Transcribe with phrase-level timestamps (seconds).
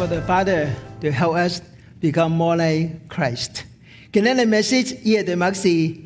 [0.00, 1.60] for the Father to help us
[2.00, 3.64] become more like Christ。
[4.10, 6.00] 今日嘅 message 伊嘅题目是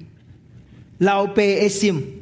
[0.99, 2.17] 老爸嘅心。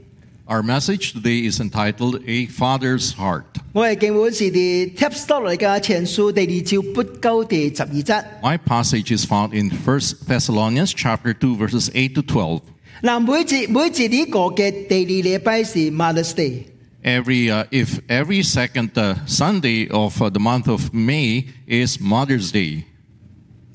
[0.46, 3.44] Our message today is entitled A Father's Heart.
[3.72, 8.24] 我嘅经文是伫帖撒罗尼迦前书第二章八九第十二节。
[8.42, 12.60] My passage is found in 1 Thessalonians chapter 2 verses 8 to 12.
[13.02, 16.64] 嗱，每一每一年过嘅第二礼拜是 Mother's Day。
[17.02, 22.50] Every uh, if every second uh, Sunday of uh, the month of May is Mother's
[22.50, 22.84] Day.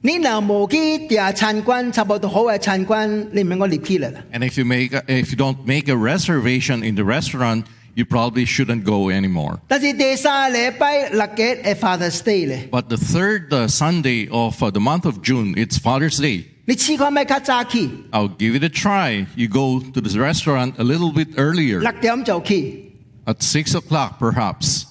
[0.01, 4.11] 你若冇去订参观，差不多好嘅参观，你唔应该入去啦。
[4.33, 7.63] And if you make a, if you don't make a reservation in the restaurant,
[7.95, 9.59] you probably shouldn't go anymore.
[9.69, 15.53] 但是第三礼拜六嘅系 Father's Day 咧， But the third uh, Sunday of uh, the month of June,
[15.55, 16.43] it's Father's Day.
[16.65, 19.25] 你试看咩较早去， I'll give it a try.
[19.37, 22.86] You go to the restaurant a little bit earlier, 六点就去。
[23.28, 24.86] At six o'clock, perhaps.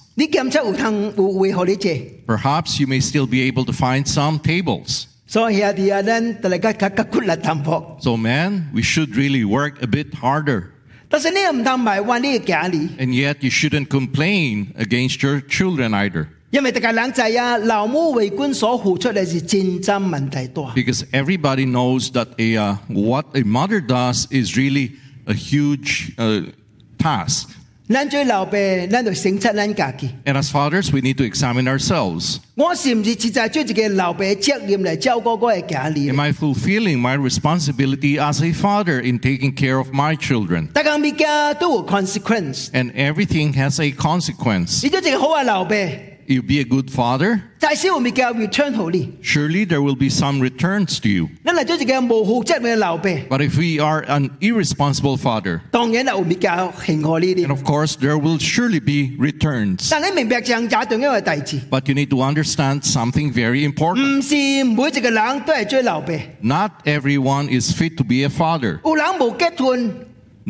[2.24, 5.08] Perhaps you may still be able to find some tables.
[8.00, 10.72] So man, we should really work a bit harder.
[13.00, 16.28] And yet you shouldn't complain against your children either.
[20.74, 24.92] Because everybody knows that a, uh, what a mother does is really
[25.26, 26.42] a huge uh,
[26.98, 27.57] task.
[30.26, 32.40] And as fathers, we need to examine ourselves.
[36.10, 40.68] Am I fulfilling my responsibility as a father in taking care of my children?
[42.74, 44.82] And everything has a consequence
[46.28, 47.42] you be a good father,
[49.20, 51.28] surely there will be some returns to you.
[53.28, 55.60] But if we are an irresponsible father,
[57.44, 59.88] and of course, there will surely be returns.
[61.68, 64.22] But you need to understand something very important.
[66.42, 68.80] Not everyone is fit to be a father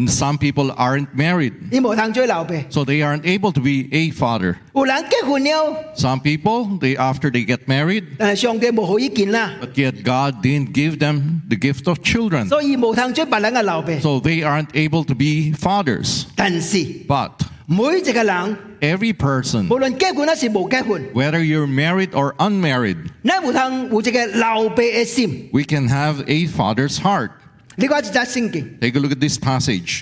[0.06, 1.54] some people aren't married.
[2.70, 4.58] So they aren't able to be a father.
[5.94, 8.04] Some people, they after they get married,
[9.60, 12.48] but yet God didn't give them the gift of children.
[14.00, 16.26] So they aren't able to be fathers.
[17.08, 17.42] But
[18.80, 19.68] every person,
[21.12, 23.10] whether you're married or unmarried,
[25.52, 27.32] we can have a father's heart.
[27.77, 30.01] 你讲一只圣经， Take a look at this passage.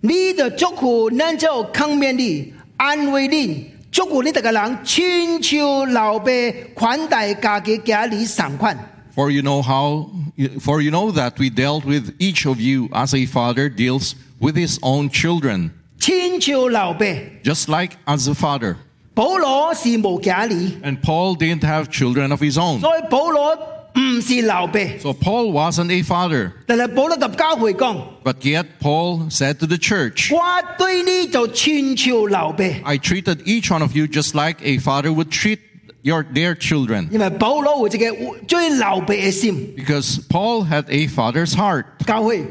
[0.00, 6.30] 你就祝福咱就抗面你，安慰你，祝福你这个人亲像老爸
[6.74, 8.76] 款待家己家里同款。
[9.14, 10.10] For you know how,
[10.58, 14.56] for you know that we dealt with each of you as a father deals with
[14.56, 17.04] his own children, 亲像老爸，
[17.44, 18.76] just like as a father.
[19.14, 22.80] 保罗是无家里， And Paul didn't have children of his own.
[22.80, 23.56] 所以保罗
[23.96, 24.80] 唔是老爸。
[25.00, 26.52] So Paul wasn't a father.
[26.66, 30.42] 但系保罗及教会讲： But yet Paul said to the church, 我
[30.78, 35.58] 对你就亲像老爸， I treated each one of you just like a father would treat
[36.02, 37.08] your their children.
[37.10, 39.74] 因为保罗有一个最老爸嘅心。
[39.76, 41.84] Because Paul had a father's heart.
[42.06, 42.44] 教会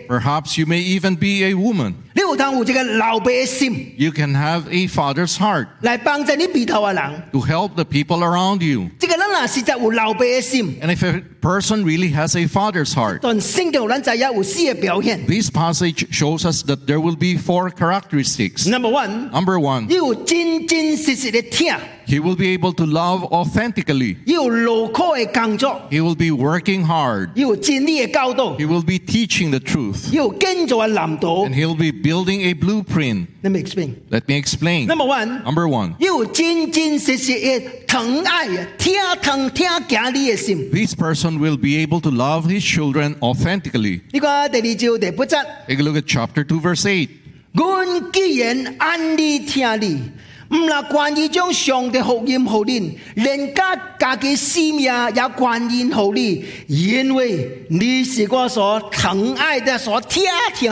[0.08, 1.94] perhaps you may even be a woman.
[2.13, 7.23] 你有通有一个老爸嘅心， You can have a father's heart 来帮助你鼻头嘅人。
[7.31, 8.89] to help the people around you.
[8.99, 15.25] 这个人若实在有老爸嘅心， And if a person really has a father's heart, 但圣经有咱知影有四个表现。
[15.27, 18.67] this passage shows us that there will be four characteristics.
[18.67, 21.75] Number one， Number one, 你有真真实实嘅听，
[22.07, 24.15] he will be able to love authentically.
[24.25, 27.29] 你有劳苦嘅工作， He will be working hard.
[27.35, 30.09] 你有真理嘅教导， He will be teaching the truth.
[30.11, 33.27] 你有建造嘅蓝图 And。he'll be building a blueprint.
[33.43, 33.95] Let me explain。
[34.09, 34.87] Let me explain.
[34.87, 40.69] Number one， Number one, 你有真真实实嘅疼爱嘅听疼听敬你嘅心。
[40.71, 44.01] this person will be able to love his children authentically.
[44.11, 47.09] 呢个第二章第八节， Take a look at chapter 2, verse 8.
[47.53, 50.01] 阮既然按你听你，
[50.49, 54.91] 唔系关于将上帝福音好你，连家家嘅性命也
[55.35, 60.23] 关于好你，因为你是我所疼爱的，所听
[60.55, 60.71] 听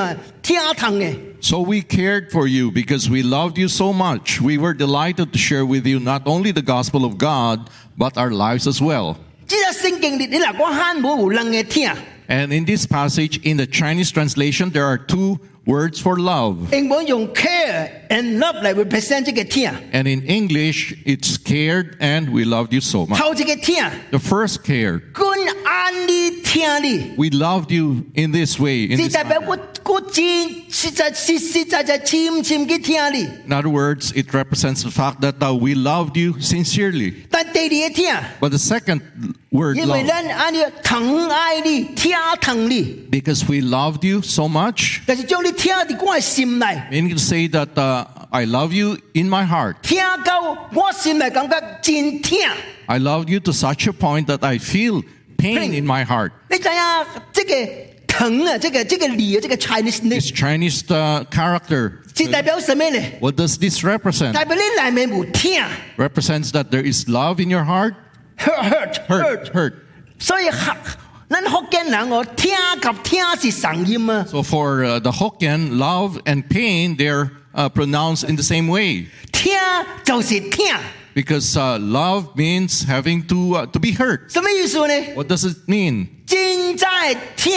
[0.50, 1.16] 听疼嘅。
[1.42, 4.42] So we cared for you because we loved you so much.
[4.42, 8.32] We were delighted to share with you not only the gospel of God, but our
[8.32, 9.18] lives as well.
[9.48, 11.92] 即系圣经里，你嗱讲汉文有人嘅听，
[12.28, 16.58] And in this passage, in the Chinese translation, there are two words for love.
[16.72, 19.72] 英文用 care and love 嚟 represent 这个听。
[19.92, 23.18] And in English, it's cared and we loved you so much.
[23.18, 25.02] 头一个听， The first cared.
[25.14, 25.26] 君
[25.66, 28.86] 安你听你， We loved you in this way.
[28.90, 30.24] In, 是 this, 代表我我真
[30.70, 33.24] 实在实实在在深深嘅听你。
[33.48, 37.14] in other words, it represents the fact that uh, we loved you sincerely.
[37.32, 39.02] 但第二个听， But the second
[39.52, 47.48] word, 因为 love, 咱安尼疼爱你、听疼你， because we loved you so much, 就是将你 听喺我嘅心内， meaning to say
[47.50, 49.76] that uh, I love you in my heart.
[49.82, 50.42] 听到
[50.74, 52.40] 我心内感觉真听。
[52.88, 55.02] I loved you to such a point that I feel
[55.38, 55.74] pain Pain.
[55.74, 56.32] in my heart.
[56.50, 57.04] 你知啊？
[57.34, 57.52] 这个
[58.08, 63.00] 疼啊，这个这个理啊，这个 Chinese 呢， This Chinese uh, character, 是代表什么呢？
[63.20, 64.34] what does this represent?
[64.34, 65.62] 代表你内面有听
[65.98, 67.94] Represents that there is love in your heart?
[68.38, 69.74] ，hurt hurt Hurt, hurt.
[70.20, 70.46] 所以
[71.30, 72.52] 客咱福建人哦，听
[72.82, 79.08] 及听是神音啊， So for uh, the Hokkien, love and pain, they're uh, pronounced in the same way.
[79.32, 79.54] 听
[80.04, 80.76] 就是听，
[81.16, 84.30] Because uh, love means having to, uh, to be hurt.
[84.32, 84.94] 什么意思呢？
[85.16, 86.08] What does it mean?
[86.28, 87.54] 真在听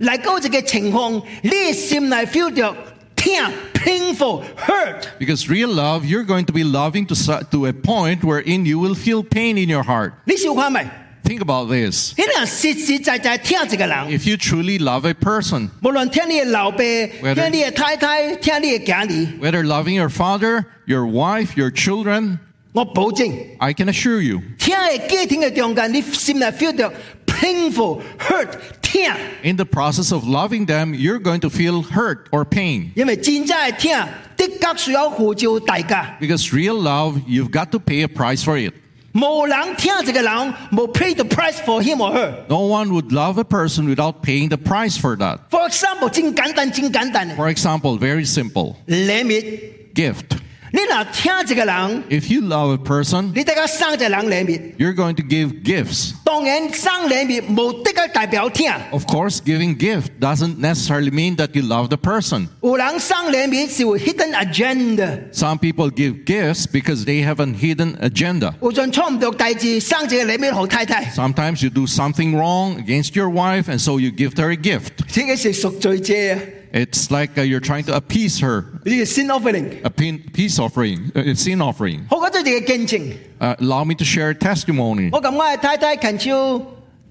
[0.00, 2.74] 嚟到这个情况，你心内 feel 到
[3.14, 3.40] 听
[3.72, 8.20] painful hurt， Because real love, you're going to be loving to, su- to a point
[8.24, 10.12] wherein you will feel pain in your heart.
[10.24, 10.86] 你想看未？
[11.30, 12.14] Think about this.
[12.16, 13.90] 你人实实在在听一个人。
[14.08, 21.56] If you truly love a person, 无论听你嘅老爸， Whether- 听你嘅太太，听你嘅囝儿， whether loving your father, your wife,
[21.56, 22.38] your children,
[22.72, 26.92] 我保证， I can assure you, 听嘅家庭嘅中间，你心内 feel 到
[27.26, 28.50] painful hurt
[28.80, 29.12] 听，
[29.42, 32.90] in the process of loving them, you're going to feel hurt or pain.
[32.94, 33.98] 因为真正嘅听
[34.36, 36.18] 的确需要付出代价。
[36.20, 38.74] Because real love, you've got to pay a price for it.
[39.12, 42.34] 无人听一个人，冇 pay the price for him or her。
[42.48, 45.38] No one would love a person without paying the price for that.
[45.50, 50.36] For example，真简单，真简单嘅 For example, very simple 礼物， gift.
[50.72, 54.72] 你若听一个人， If you love a person, 你得个生一个人礼物。
[54.78, 56.12] you're going to give gifts.
[56.24, 58.70] 当然，生礼物冇得个代表听。
[58.90, 62.48] Of course, giving gift doesn't necessarily mean that you love the person.
[62.62, 65.20] 有人生礼物是有 hidden agenda。
[65.32, 68.52] Some people give gifts because they have a hidden agenda.
[68.60, 74.56] 有阵错唔到大字，生一个礼物给太太， Sometimes you do something wrong against your wife, and so you give her a
[74.56, 74.88] gift.
[75.14, 76.38] 呢个是赎罪者啊！
[76.72, 79.66] It's like uh, you're trying to appease her, 呢个 sin offering。
[79.82, 82.00] a pin- peace offering, a sin offering.
[82.10, 85.10] 我觉得呢个见证， Uh, allow me to share a testimony.
[85.12, 86.62] 我咁我嘅太太近超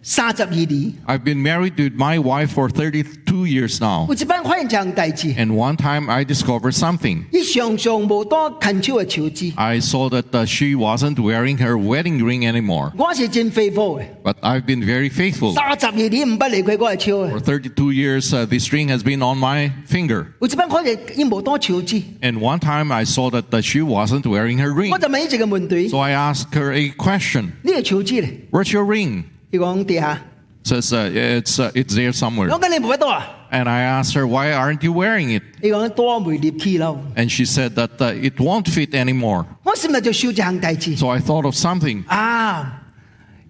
[0.07, 4.05] 三十二年， I've been married with my wife for 32 years now.
[4.07, 7.23] 有一班发现一项代志， And one time I discovered something.
[7.31, 12.91] 伊常常无多近超嘅手指， I saw that uh, she wasn't wearing her wedding ring anymore.
[12.95, 15.55] 我是真 faithful 嘅， But I've been very faithful.
[15.55, 17.31] 三十二年唔不离开我嘅超嘅。
[17.31, 20.27] For 32 years, uh, this ring has been on my finger.
[20.39, 24.91] 有一班发现伊无多手指， And one time I saw that uh, she wasn't wearing her ring.
[24.91, 27.45] 我就问伊一个问题： So I asked her a question.
[27.63, 28.41] 呢个手指咧？
[28.51, 29.23] Where's your ring?
[29.51, 30.21] 伊讲地下，
[30.63, 32.49] Says uh, it's uh, it's there somewhere.
[32.51, 33.27] 我讲你冇得多啊？
[33.51, 35.43] And I asked her, why aren't you wearing it?
[35.61, 36.99] 伊讲多未入去咯。
[37.15, 39.45] And she said that uh, it won't fit anymore.
[39.63, 42.03] 我心内就想一项代志 So I thought of something.
[42.07, 42.81] 啊！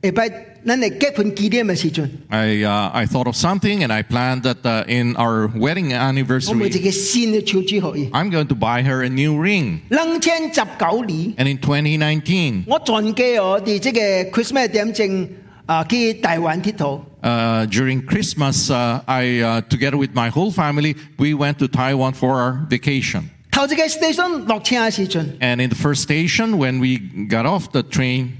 [0.03, 0.29] 下摆
[0.67, 6.11] 咱嚟结婚纪念嘅时阵， I uh, I thought of something, and I planned that uh, in our wedding 我买
[6.11, 8.09] anniversary, 一个新嘅手指给伊。
[8.11, 9.79] I'm going to buy her a new ring.
[9.89, 13.99] 两千十九年， And in 2019, 我全家我哋即个
[14.41, 15.29] Christmas 点正
[15.69, 17.01] 啊去台湾铁佗。
[17.23, 22.13] uh, during Christmas, uh, I uh, together with my whole family, we went to Taiwan
[22.13, 23.23] for our vacation.
[23.51, 28.31] 头一个 station 落车嘅时阵， And in the first station, when we got off the train,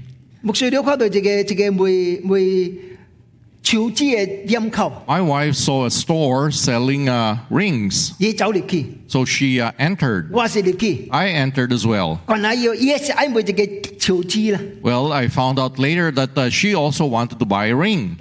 [0.42, 2.89] 牧师了看到一个一个卖卖手指嘅店口，
[5.07, 8.13] my wife saw a store selling uh, rings.
[9.07, 10.31] So she uh, entered.
[11.11, 12.19] I entered as well.
[14.81, 18.15] Well, I found out later that uh, she also wanted to buy a ring.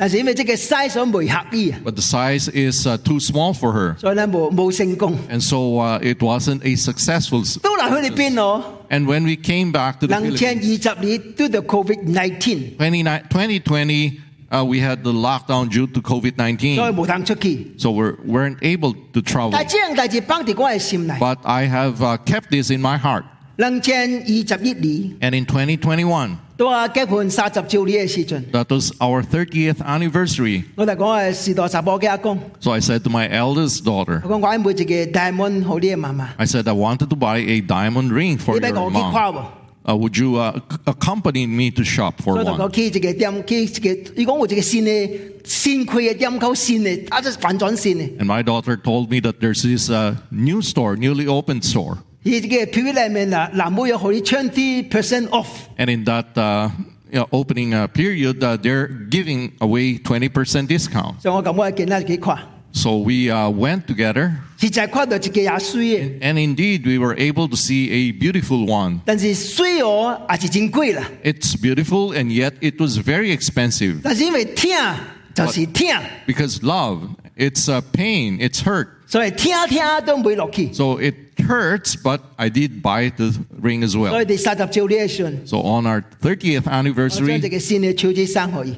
[1.83, 3.97] But the size is uh, too small for her.
[5.31, 7.43] And so uh, it wasn't a successful.
[8.91, 10.85] And when we came back to the Philippines,
[13.31, 14.21] 2020
[14.52, 16.94] uh, we had the lockdown due to COVID 所以 19.
[16.94, 17.74] 冇通出去。
[17.78, 19.52] So we weren't able to travel.
[19.52, 21.14] 但系这样大事放喺我嘅心内。
[21.16, 23.24] But I have uh, kept this in my heart.
[23.58, 24.32] 两千二十
[24.64, 30.64] 一年， And in 2021, 到我结婚三十周年嘅时阵， that was our 30th anniversary.
[30.76, 37.08] 我就讲系时代十波嘅阿公， So I said to my eldest daughter, 我讲我爱买一个 diamond 好啲嘅妈妈， I said, I wanted
[37.08, 39.46] to buy a diamond ring for 你俾 your 我去 mom.
[39.80, 39.94] 夸喎。
[39.94, 42.72] uh, would you uh, ac- accompany me to shop for 所以就讲 one?
[42.72, 43.90] 去一个店，去一个，
[44.22, 45.10] 伊讲有一个新的
[45.44, 48.18] 新开嘅店口，新的，啊，即系反转新嘅。
[48.18, 51.98] And my daughter told me that there's this uh, new store, newly opened store.
[52.24, 55.46] 伊一个票里面啦，南妹有可以 twenty percent off。
[55.78, 56.72] And in that uh,
[57.12, 61.20] you know, opening uh, period, uh, they're giving away 20% discount.
[61.22, 62.40] 所以我咁我见啦几看，
[62.73, 64.33] So we uh, went together.
[66.23, 69.01] And indeed, we were able to see a beautiful one.
[71.25, 74.03] It's beautiful, and yet it was very expensive.
[75.47, 75.55] But
[76.27, 78.89] because love, it's a pain, it's hurt.
[80.75, 84.13] So it hurts, but I did buy the ring as well.
[85.47, 87.27] So on our 30th anniversary,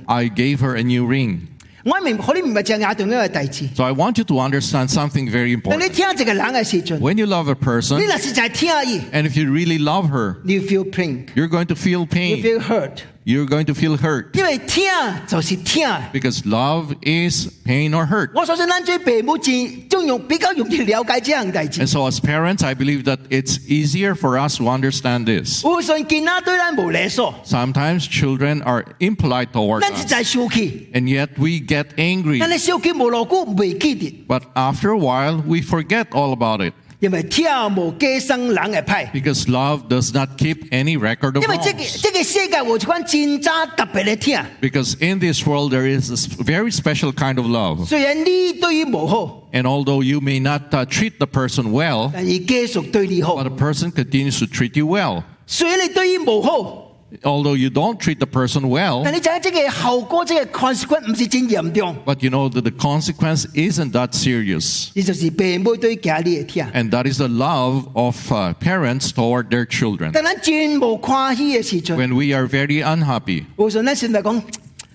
[0.09, 1.49] I gave her a new ring.
[1.86, 3.68] 我明，可能唔系净系重要嘅代志。
[3.76, 5.90] So I want you to understand something very 当你 important.
[5.92, 10.60] 听一个人嘅时阵， When you love a 你 person, 若是在听伊， and if you really love her, 你
[10.60, 12.42] feel pain， you're going to feel you pain.
[12.42, 14.86] feel hurt， You're going to feel hurt 因为听
[15.28, 15.86] 就是听。
[16.14, 18.30] because love is pain or hurt.
[18.34, 25.62] 我相信咱做父母亲，仲容比较容易了解这样代志 And。so, as parents, I believe that it's easier for us to understand this.
[25.66, 32.38] 有时见仔对咱无礼数， Sometimes children are impolite toward 咱一 us, 再生气， and yet we get angry.
[32.40, 39.06] 但系生气无偌久未记得， But after a while, we forget all about it 因为听无加生人嘅派。
[39.14, 42.02] because love does not keep any record of 因为这个 wrongs.
[42.02, 47.86] 这个世界有一款真渣特别嘅听， Because in this world, there is this very special kind of love.
[47.86, 54.40] 虽然你对伊无好， And although you may not uh, treat the person well, 但伊继续对你好 but。a person continues
[54.40, 55.22] to treat you well.
[55.46, 56.81] 虽然你对伊无好，
[57.24, 62.72] Although you don't treat the person well, 但你知影这个后果，这个 consequence 唔是真严重， but you know that the
[62.72, 64.90] consequence isn't that serious.
[64.94, 66.66] 呢就是父母对家里嘅听。
[66.74, 70.12] And that is the love of uh, parents toward their children.
[70.14, 74.42] 但咱真无欢喜嘅时阵， When we are very unhappy, 有时候咱先嚟讲，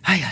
[0.03, 0.29] 哎呀，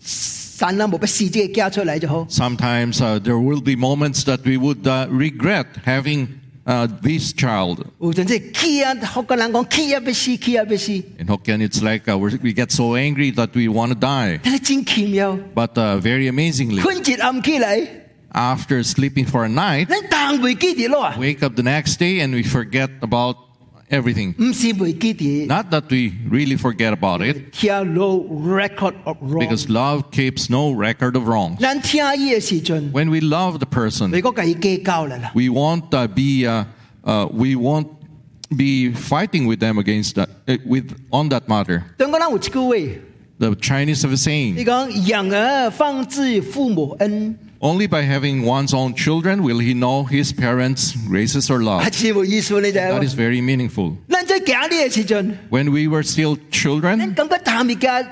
[0.01, 2.25] 神啊，冇俾死这个家出嚟就好。
[2.31, 6.27] sometimes uh, there will be moments that we would uh, regret having
[6.66, 7.86] uh, this child.
[11.18, 14.40] In Hokkien, it's like uh, we get so angry that we want to die.
[15.54, 16.82] But uh, very amazingly,
[18.34, 19.88] after sleeping for a night,
[21.18, 23.36] wake up the next day and we forget about
[23.90, 24.34] everything.
[25.46, 27.52] Not that we really forget about it.
[29.40, 31.60] Because love keeps no record of wrongs.
[32.92, 34.10] When we love the person,
[35.34, 36.64] we won't uh, be uh,
[37.04, 37.88] uh, we won't
[38.56, 41.84] be fighting with them against that uh, with on that matter.
[43.38, 44.56] The Chinese have a saying.
[47.59, 51.91] Only by having one's own children will he know his parents' graces or 系 love.
[51.93, 53.95] 似冇意思你就 That 系 is。very meaningful.
[54.09, 58.05] 咱在家里嘅时阵， When we were still 咱 children, 感觉探物嘅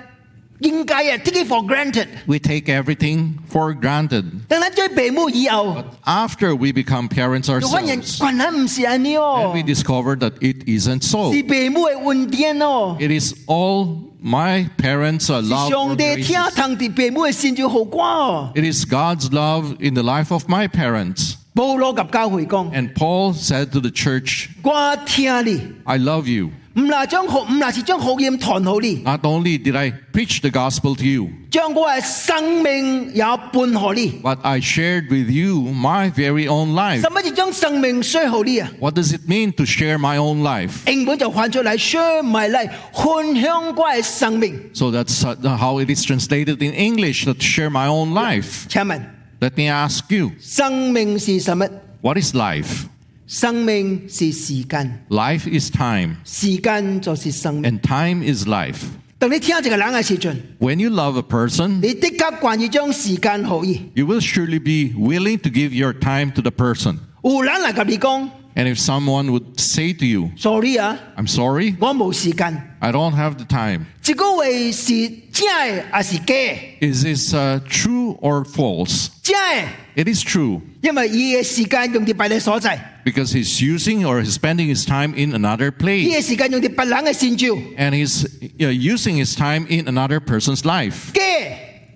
[0.63, 2.07] 应该啊，take it for granted。
[2.27, 4.25] we take everything for granted.
[4.49, 11.31] 等咱做父母以后， After we become parents 就发现 ourselves, 原来唔是安尼 and 哦 we，discover that it isn't so.
[11.33, 12.97] 是父母嘅恩典哦。
[12.99, 15.69] It is all my parents' uh, 是 love.
[15.69, 16.55] or 上帝听 graces.
[16.55, 18.51] 堂啲父母嘅先至好啩哦。
[18.53, 21.35] It is God's love in the life of my parents.
[21.53, 26.49] 保罗及教会讲： And Paul said to the church, 我听你， I love you.
[26.75, 34.19] 唔系将学，唔系是将学验传好你， Not only did I preach the gospel to you, 将我嘅生命也伴好你。
[34.21, 37.01] but I shared with you my very own life.
[37.01, 38.69] 什么是将生命 share 好你啊？
[38.79, 40.89] What does it mean to share my own life?
[40.89, 44.59] 英文就翻出嚟 share my life，分享我嘅生命。
[44.73, 48.67] So that's uh, how it is translated in English that share my own life.
[48.69, 49.01] 请问
[49.41, 51.67] Let me ask you, 生命是什么？
[52.01, 52.85] what is life?
[53.33, 57.63] 生命是时间， Life is time, 时间就是生命。
[57.71, 58.77] and time is life.
[59.19, 63.81] 当你听一个人嘅时阵， When you love a person, 你的确愿意将时间好伊。
[63.93, 66.97] you will surely be willing to give your time to the person.
[67.23, 72.61] 有人嚟及你讲 And if someone would say to you, ，sorry 啊， I'm sorry, 我冇时间。
[72.79, 73.85] I don't have the time.
[74.01, 76.91] 这个话是真嘅还是假的？
[76.91, 79.09] Is this uh, true or false?
[79.21, 79.65] 真嘅，
[79.95, 85.83] It is true 因为伊嘅时间用喺别嘅所在， because he's using or he's spending his time in another 伊
[85.83, 87.47] place 嘅时间用喺别人嘅善照。
[87.77, 88.25] and he's
[88.59, 91.11] uh, using his time in another person's life.
[91.13, 91.21] 假，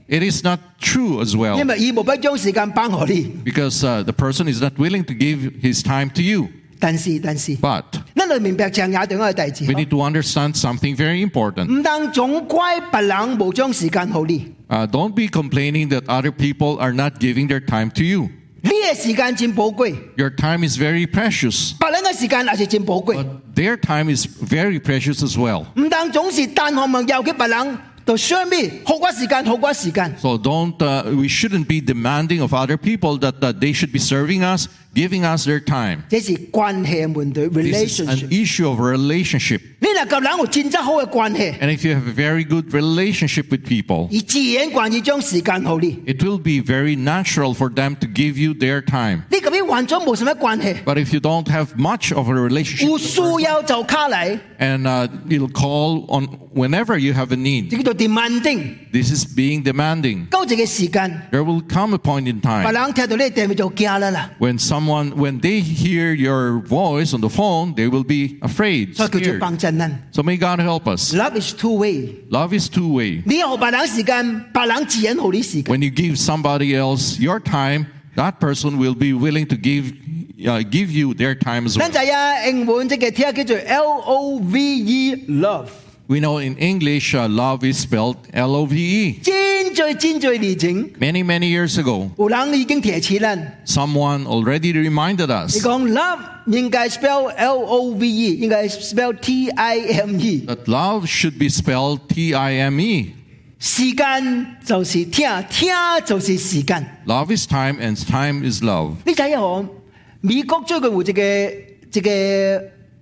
[0.06, 3.32] It is not true as well 因为伊冇不将时间帮我你。
[3.46, 6.50] because uh, the person is not willing to give his time to you.
[6.80, 7.84] 但是但是， But
[8.16, 11.66] 咱就明白正也对我嘅弟子 we，need to understand something very important.
[11.68, 18.30] 唔当总怪别人冇将时间好你， Uh, don't be complaining that other people are not giving their time to you.
[18.62, 23.16] 你嘅 嘅时间占宝贵， Your time is very precious, 白人嘅时间也是占宝贵。
[23.16, 25.66] but their time is very precious as well.
[25.76, 30.14] 唔但总是单项目有嘅白人，就相比好过时间，好过时间。
[30.18, 34.00] So don't uh, we shouldn't be demanding of other people that, that they should be
[34.00, 34.68] serving us,
[34.98, 36.04] giving us their time.
[36.10, 38.32] 这是关系嘅问题 This is an relationship。
[38.32, 39.62] issue of relationship.
[41.61, 44.09] And if you have a very good relationship with people,
[46.05, 49.25] it will be very natural for them to give you their time.
[50.85, 53.15] But if you don't have much of a relationship, person,
[54.59, 57.71] and uh, you'll call on whenever you have a need.
[58.91, 60.27] This is being demanding.
[61.31, 62.65] There will come a point in time
[64.41, 68.97] when someone, when they hear your voice on the phone, they will be afraid.
[69.21, 69.41] Scared.
[69.68, 70.00] 帮真人。
[70.14, 71.14] So may God help us.
[71.14, 72.16] Love is two way。
[72.30, 73.22] Love is two way.
[73.26, 75.76] 你学白人时间，白人自然好你时间。
[75.76, 79.92] When you give somebody else your time, that person will be willing to give
[80.46, 82.06] uh, give you their time as 咱 well.
[82.06, 85.68] 就啊，英文即个听叫做 L O V E love，
[86.08, 89.20] We know in English, uh, love is spelled L O V E.
[89.24, 90.92] 真最真最热情。
[91.00, 97.64] Many, many years ago, 有人已经提起咱， someone already reminded 你 us 讲 love 应该 spell L
[97.64, 100.46] O V E，应该 spell T I M E。
[100.46, 103.14] that love should be spelled T I M E.
[103.60, 105.72] 时间就是听，听
[106.06, 106.86] 就是时间。
[107.06, 108.96] Love is time, and time is love.
[109.06, 109.66] 你睇下我
[110.20, 112.10] 美国最近有一个一个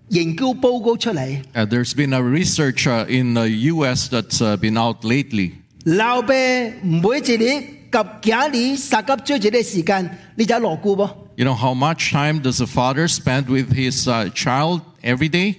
[0.09, 4.09] 研究报告出嚟， Uh, there's been a research uh, in the U.S.
[4.09, 5.51] that's uh, been out lately.
[5.85, 6.33] 老爸
[6.83, 7.91] 每一日及
[8.21, 11.09] 家里杀急追一个时间，你就攞估噃？
[11.37, 15.55] You know how much time does a father spend with his uh, child every day?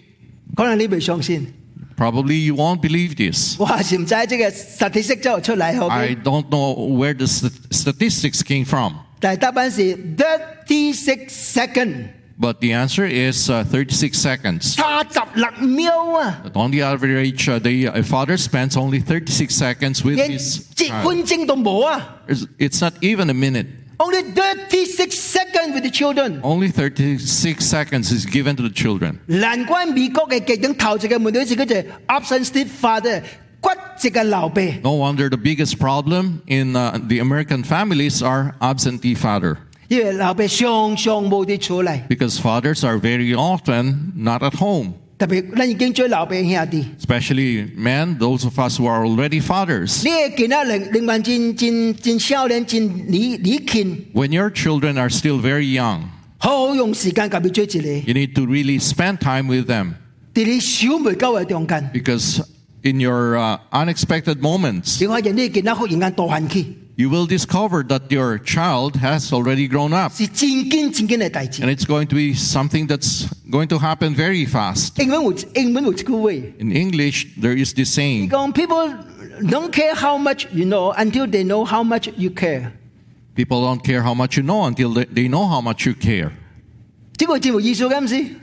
[0.54, 1.46] 可能你未相信，
[1.96, 3.56] Probably you won't believe this.
[3.58, 12.09] 我还是唔知即个实体式之后出嚟后 I 边， don't know where the st- statistics came from, 但系答案是 thirty six second，
[12.38, 14.74] but the answer is uh, 36 seconds.
[14.76, 16.42] 差十六秒啊！
[16.44, 20.61] But on the average, uh, the a father spends only 36 seconds with 连 his
[20.76, 21.02] 一 child.
[21.05, 23.66] 分钟都冇啊 It's it's not even a minute.
[23.98, 26.40] ！Only thirty six second with the children。
[26.42, 29.18] Only 36 seconds is given to the children.
[29.26, 33.22] 难怪美国嘅极顶头一个问题是嗰只 absent father
[33.61, 34.61] 骨折嘅老爸。
[34.83, 39.59] No wonder the biggest problem in uh, the American families are absentee father
[42.10, 44.93] Because fathers are very often not at home.
[47.00, 50.04] Especially men, those of us who are already fathers.
[54.13, 56.12] When your children are still very young,
[58.06, 59.95] you need to really spend time with them.
[61.91, 62.43] Because
[62.84, 65.00] in your uh, unexpected moments,
[66.97, 70.12] you will discover that your child has already grown up.
[70.19, 74.97] And it's going to be something that's going to happen very fast.
[76.60, 78.97] In English, there is this saying People
[79.47, 82.73] don't care how much you know until they know how much you care.
[83.36, 86.31] People don't care how much you know until they know how much you care.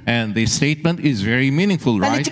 [0.06, 2.28] And the statement is very meaningful, right?
[2.28, 2.30] Eh,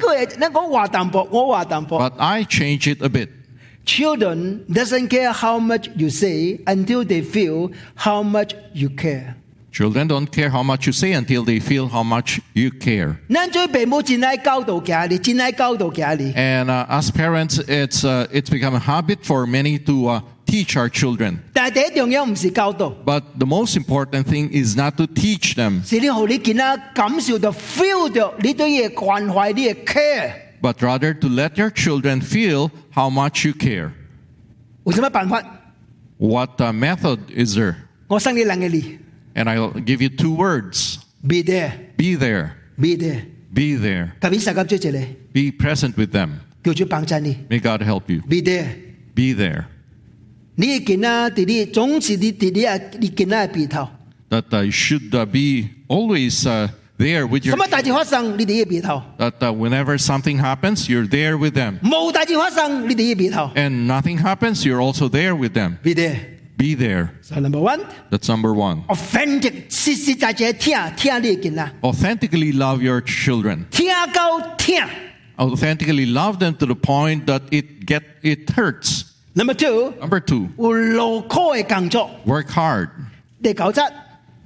[1.99, 3.42] but I change it a bit.
[3.85, 9.37] Children doesn't care how much you say until they feel how much you care.
[9.73, 13.19] Children don't care how much you say until they feel how much you care.
[16.37, 20.77] And uh, as parents, it's uh, it's become a habit for many to uh, teach
[20.77, 21.41] our children.
[23.07, 25.81] But the most important thing is not to teach them
[30.62, 31.02] 是你好你见啊感受到 feel 到你对嘢关怀，你嘅 care。
[31.02, 33.92] but rather to let your children feel how much you care.
[34.86, 35.44] 有什么办法？
[36.18, 37.76] What uh, method is there?
[38.08, 38.98] 我生你两个你
[39.36, 43.22] And I'll give you two words ，be there，be be there, there，
[43.54, 46.30] be there, 特别十级追住你， be present with them.
[46.64, 48.22] 叫做帮衬你 May God help you.
[48.22, 48.68] ，be there。
[49.14, 49.66] Be there.
[50.56, 53.88] 你见啊，弟弟总是你弟弟啊，你见啊鼻头，
[54.30, 56.70] That uh, you should uh, be always uh,
[57.02, 61.80] there with 什 your 么大事发生，你哋嘅鼻头； that uh, whenever something happens, you're there with them.
[61.82, 63.52] 冇大事发生，你哋嘅鼻头。
[63.56, 65.78] And nothing happens, you're also there with them.
[65.84, 66.18] be there。
[66.58, 67.12] Be there.
[67.22, 68.82] So number one， That's number one.
[68.88, 73.66] authentic，实实在在听听你嘅啦， Authentically love your children.
[73.70, 74.82] 听到听。
[75.38, 79.04] Authentically love them to the point that it get it hurts.
[79.36, 82.10] Number two， Number two, 有劳苦嘅工作。
[82.26, 82.90] work hard.
[83.44, 83.84] 第九则，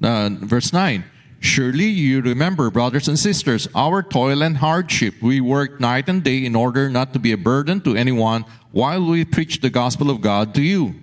[0.02, 1.02] Uh, verse 9
[1.47, 5.15] Surely you remember, brothers and sisters, our toil and hardship.
[5.23, 9.07] We worked night and day in order not to be a burden to anyone while
[9.07, 10.95] we preached the gospel of God to you.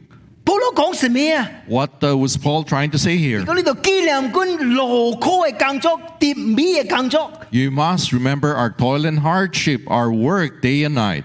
[1.65, 3.39] What uh, was Paul trying to say here?
[7.49, 11.23] You must remember our toil and hardship, our work day and night.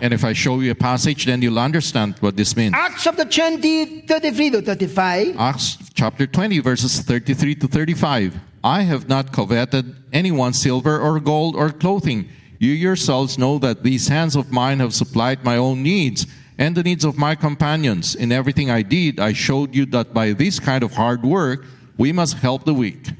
[0.00, 2.74] And if I show you a passage, then you'll understand what this means.
[2.76, 5.36] Acts chapter 20, 33 to 35.
[5.36, 8.38] Acts chapter 20, verses 33 to 35.
[8.62, 12.28] I have not coveted anyone's silver or gold or clothing.
[12.60, 16.26] You yourselves know that these hands of mine have supplied my own needs
[16.58, 18.14] and the needs of my companions.
[18.14, 21.64] In everything I did, I showed you that by this kind of hard work,
[21.98, 23.10] we must help the weak.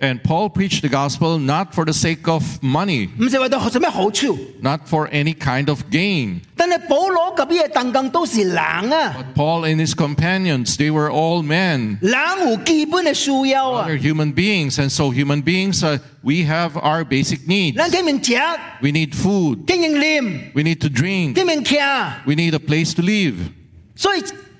[0.00, 3.08] And Paul preached the gospel not for the sake of money.
[4.60, 6.42] Not for any kind of gain.
[9.16, 11.98] But Paul and his companions, they were all men.
[13.86, 17.76] They're human beings, and so human beings, uh, we have our basic needs.
[18.82, 19.66] We need food.
[20.54, 21.36] We need to drink.
[22.26, 23.50] We need a place to live.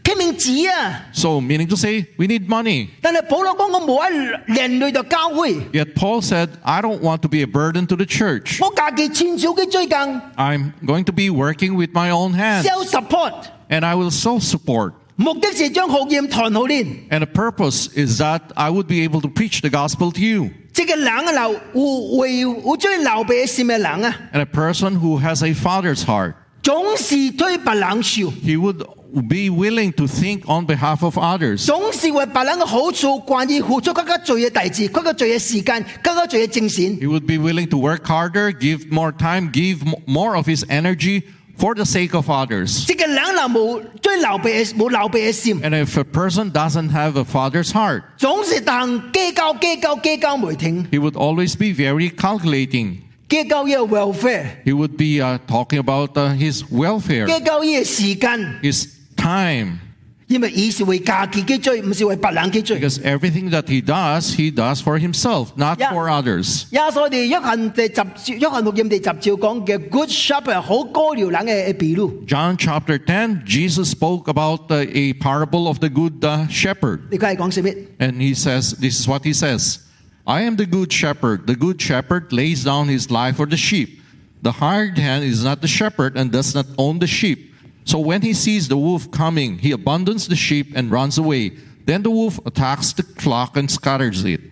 [0.08, 1.06] 所以听明钱啊。
[1.14, 2.90] So, meaning to say, we need money.
[3.02, 8.60] 但系保罗讲我冇喺连累到教会， Yet Paul said, I don't want to be a burden to the church.
[8.62, 14.12] 我家己亲手嘅追紧 I'm going to be working with my own hands, self support， and I will
[14.12, 14.94] self support.
[15.16, 16.86] 目的是将学业传好练。
[17.10, 20.50] And the purpose is that I would be able to preach the gospel to you.
[20.74, 21.82] 即个人啊，留有
[22.18, 28.84] 为有最留备心嘅人啊， And a person who has a father's heart, 总是推别人受， he would
[29.30, 31.66] be willing to think on behalf of others.
[31.66, 36.84] 总是为别人嘅好处，关于付出更加最嘅大志，更加最嘅时间，更加最嘅精神。
[37.00, 40.64] He would be willing to work harder, give more time, give m- more of his
[40.70, 41.24] energy
[41.56, 42.86] for the sake of others.
[42.88, 51.68] 即个人嗱冇最留备嘅冇留备嘅心， And if a person doesn't have a father's heart, 总是当计较计较计较没停， he would always be
[51.72, 52.98] very calculating.
[53.30, 58.88] 计较嘅 welfare， He would be uh, talking about uh, his welfare, 计较嘅时间， his
[59.18, 59.80] time,
[60.28, 62.80] 因为以是为家己嘅追，唔是为别人嘅追。
[62.80, 65.92] because everything that he does, he does for himself, not Yeah.
[65.92, 66.66] for others.
[66.72, 68.06] 耶稣哋约翰第十照，
[68.40, 76.24] 约翰福音第十照讲嘅 good shepherd 好高疗人嘅比喻， John chapter 10, Jesus spoke about uh, a parable of the good
[76.24, 77.02] uh, shepherd.
[77.12, 77.70] 你家系讲什么？
[78.00, 79.78] And he says, This is what he says
[80.26, 81.46] I am the good shepherd.
[81.46, 84.00] The good shepherd lays down his life for the sheep.
[84.42, 87.52] The hired hand is not the shepherd and does not own the sheep.
[87.89, 91.57] So when he sees the wolf coming, he abandons the sheep and runs away.
[91.87, 94.43] Then the wolf attacks the flock and scatters it.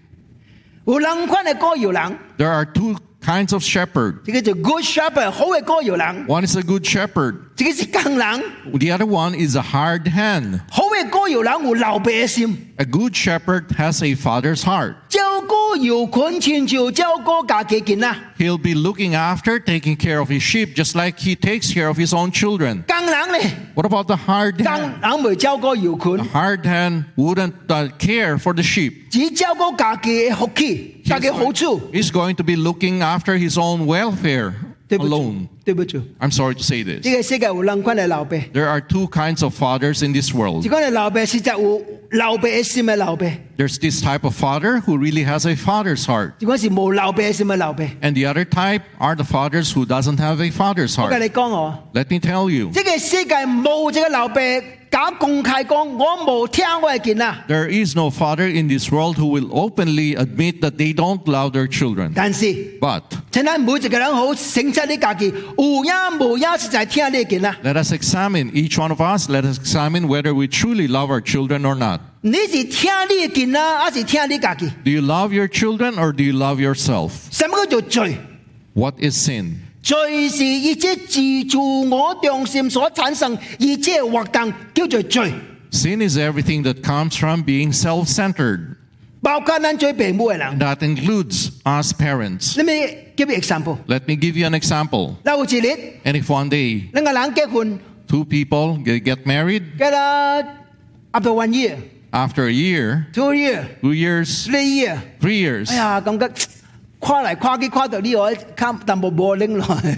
[2.38, 4.15] There are two kinds of shepherd.
[4.25, 7.35] 一个就 good shepherd 好嘅高疗人， One is a good shepherd.
[7.57, 8.41] 一个是工人，
[8.73, 10.61] The other one is a hired hand.
[10.71, 14.95] 好嘅高疗人有留备嘅心， A good shepherd has a father's heart.
[15.09, 18.15] 照顾有困亲像照顾家己囡仔。
[18.39, 21.99] He'll be looking after, taking care of his sheep, just like he takes care of
[21.99, 22.83] his own children.
[22.87, 24.99] 工人咧， What about the hired 工 hand?
[24.99, 28.93] 人未照顾有 The 困， hired hand wouldn't uh, care for the sheep.
[29.11, 31.79] 只照顾家己嘅福气、家己好处。
[31.93, 34.53] He's going to be looking after his own welfare
[34.87, 37.15] 对不住 alone.，对不住， I'm sorry to say 呢 this.
[37.15, 40.67] 个世界有两款嘅留备， There are two kinds of fathers in this 一 world.
[40.67, 41.77] 款嘅留备是就有
[42.09, 46.33] 留备嘅心嘅留备， There's this type of father who really has a father's heart.
[46.39, 47.89] 一款是冇留备嘅心嘅留备。
[48.01, 51.23] And the other type are the fathers who doesn't have a father's 我跟 heart.
[51.23, 54.63] 你讲我， Let me tell you, 这个世界冇这个留备，
[57.48, 61.52] there is no father in this world who will openly admit that they don't love
[61.52, 62.14] their children.
[62.14, 63.02] 但是, but
[67.62, 69.28] let us examine each one of us.
[69.28, 72.00] Let us examine whether we truly love our children or not.
[74.82, 77.28] Do you love your children or do you love yourself?
[78.74, 79.65] What is sin?
[79.85, 85.31] 罪是一切自自我中心所产生一切活动，叫做罪。
[85.71, 88.75] Sin is everything that comes from being self centered.
[89.21, 90.59] 包括咱做父母嘅人。
[90.59, 92.55] That includes us parents.
[92.57, 93.77] Let me give you example。
[93.87, 95.15] Let me give you an example.
[95.23, 100.41] 嗱，有一日， And if one day 两个人结婚， two people get get married, 结啦
[101.13, 101.75] after one year、
[102.11, 105.69] after a year, two year、 two years, three year， three years,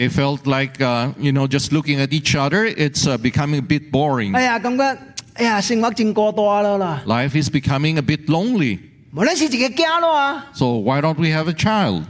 [0.00, 3.62] It felt like, uh, you know, just looking at each other, it's uh, becoming a
[3.62, 4.32] bit boring.
[7.06, 8.80] Life is becoming a bit lonely.
[10.52, 12.04] So why don't we have a child?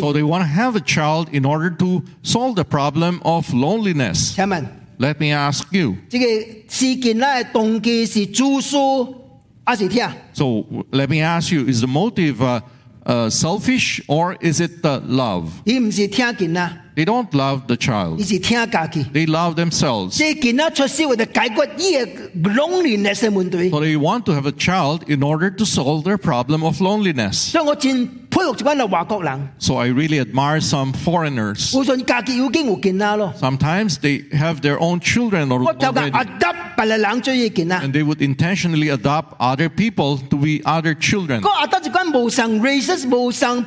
[0.00, 4.36] So they want to have a child in order to solve the problem of loneliness.
[5.00, 5.96] Let me ask you.
[10.32, 12.60] So let me ask you: Is the motive uh,
[13.04, 15.62] uh, selfish or is it uh, love?
[16.97, 18.27] 伊唔是听囡仔， They don't love the 伊 child.
[18.27, 19.03] 是听家己。
[19.13, 20.09] They love themselves.
[20.09, 22.07] 即系囡仔出世为咗解决伊嘅
[22.55, 23.69] loneliness 嘅问题。
[23.71, 27.51] So they want to have a child in order to solve their problem of loneliness.
[27.51, 31.71] 所以我真佩服一班嘅外国人， So I really admire some foreigners.
[31.71, 33.33] 互信家己已经有囡仔咯。
[33.39, 36.11] Sometimes they have their own children 我 al- 就讲 already.
[36.13, 36.47] 阿得
[36.77, 37.75] 别嘅人追伊囡仔。
[37.79, 41.41] And they would intentionally adopt other people to be other children.
[41.41, 43.65] 嗰阿得一班无上 racist、无上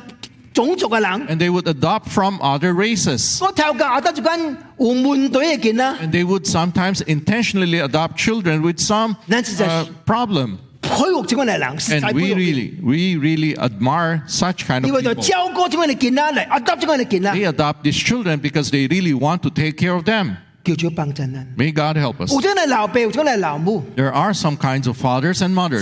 [0.53, 1.27] 种族嘅人。
[1.27, 3.43] And they would adopt from other races.
[3.43, 4.39] 我睇教阿得一班
[4.79, 5.83] 有问题嘅囡仔。
[6.01, 10.57] And they would sometimes intentionally adopt children with some That's just- uh, problem.
[10.81, 12.35] 佩服这班嘅人，实 And 在 we 佩服。
[12.39, 15.27] really, we really admire such kind 因 of 为就 people.
[15.27, 20.37] 照顾这班嘅囡仔嚟，阿得这班嘅囡 They 仔， adopt these children because they really want to take care of them.
[20.63, 21.53] 叫做帮衬人。
[21.57, 22.31] May God help us.
[22.33, 25.81] 有种系老爸，有种系老母， There are some kinds of fathers and mothers.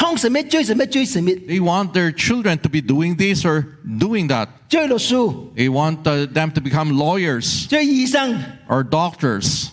[0.00, 3.64] 真爱囡仔创什么追什么追什么， They want their children to be doing this or
[3.98, 4.48] doing that.
[4.68, 5.14] 追律师、
[5.56, 8.38] They want uh, them to become lawyers 追医生，
[8.68, 9.68] or doctors,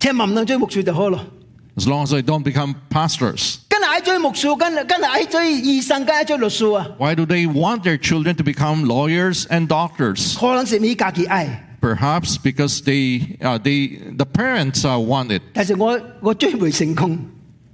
[0.00, 1.20] 千万唔能追牧师就好咯。
[1.76, 3.56] as long as they don't become pastors.
[3.68, 6.86] 跟系爱追牧师，跟跟系爱追医生，跟系爱追律师啊。
[6.98, 10.38] Why do they want their children to become lawyers and doctors?
[10.38, 15.42] 可能是咪家己爱， Perhaps because they, uh, they, the parents uh, want it.
[15.52, 17.18] 但是我我追未成功，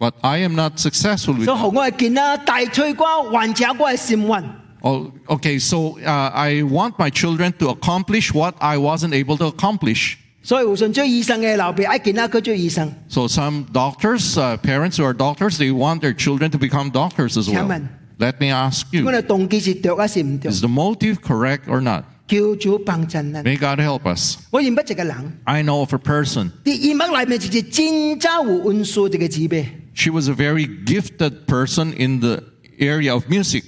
[0.02, 4.44] But I am not successful with 所以学我嘅囡仔大吹瓜，还者我嘅心愿。
[4.80, 9.46] Oh, okay, so uh, I want my children to accomplish what I wasn't able to
[9.50, 10.14] accomplish.
[10.40, 12.92] 所以互信追医生嘅老爸，爱囡仔佢追医生。
[13.08, 17.36] So some doctors, uh, parents who are doctors, they want their children to become doctors
[17.36, 17.54] as well.
[17.66, 17.88] Chairman.
[18.18, 20.52] Let me ask 我 you, 哋动机是对还是唔对？
[20.52, 22.04] is the motive correct or not?
[22.28, 23.42] 叫做帮衬人。
[23.44, 24.36] May God help us.
[24.50, 26.50] 我认不一个人， I know of a person.
[26.64, 29.64] 啲医脉里面就是真正有运数这个字呗。
[29.93, 32.43] she was a very gifted person in the
[32.79, 33.63] area of music.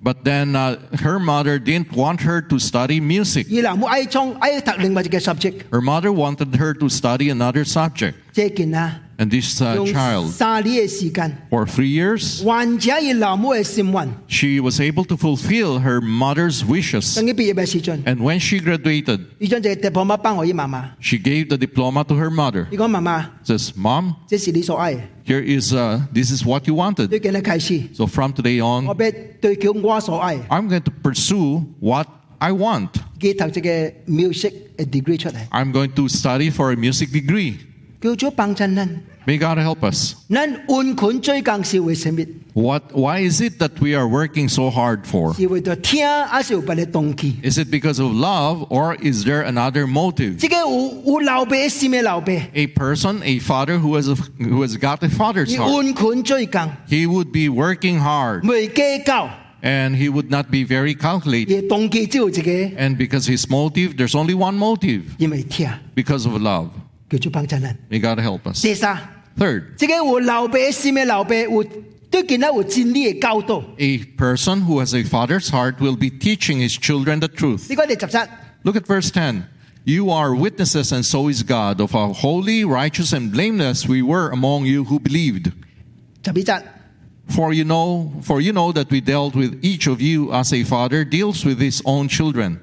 [0.00, 3.48] But then uh, her mother didn't want her to study music.
[5.72, 8.16] Her mother wanted her to study another subject.
[9.17, 14.09] 即系见啊， And this uh, 用 child, 三年嘅时间， for three years, 患者而老母嘅心愿。
[14.27, 17.15] she was able to fulfill her mother's wishes.
[17.15, 20.85] 等佢毕业嘅时阵， And when she graduated, 呢张就系 diploma 帮我姨妈妈。
[20.99, 22.65] she gave the diploma to her mother.
[22.71, 27.07] 你讲妈妈， Says, "Mom, 这是你所爱嘅， here is uh, this is what you wanted.
[27.07, 32.07] 对今日开始， So from today 我 on, 俾对叫我所爱， I'm going to pursue what
[32.39, 32.89] I want.
[33.19, 33.69] 佢读这个
[34.11, 37.53] music 嘅 degree 出嚟， I'm going to study for a music degree."
[38.01, 39.03] 叫做帮衬人。
[39.25, 40.15] May God help us.
[40.29, 42.25] 咱换款最更是为什么？
[42.55, 42.83] What?
[42.93, 45.33] Why is it that we are working so hard for?
[45.33, 47.35] 是为咗听，还是有别嘅动机？
[47.41, 50.35] Is it because of love, or is there another motive?
[50.39, 55.71] 这个有有老爸嘅心嘅老爸， A person, a father who has a, who has got a father's 你 heart,
[55.71, 59.29] 换款最更， he would be working hard, 未计较，
[59.61, 61.63] and he would not be very calculated.
[61.63, 66.67] 而动机只有一个， And because his motive, there's only one motive, 因为听， because of love.
[67.09, 67.77] 叫做帮衬人。
[67.89, 68.61] May God help us.
[68.61, 68.97] 第三，
[69.37, 71.63] Third, 这个有老爸嘅心嘅老爸，有
[72.09, 73.63] 对囡仔有真理嘅教导。
[73.77, 77.67] a person who has a father's heart will be teaching his children the truth.
[77.69, 78.17] 呢个系十七。
[78.63, 79.43] Look at verse 10.
[79.85, 84.29] You are witnesses, and so is God, of how holy, righteous, and blameless we were
[84.31, 85.51] among you who believed.
[86.23, 86.63] 十二节，
[87.27, 90.63] For you know, for you know that we dealt with each of you as a
[90.63, 92.59] father deals with his own children.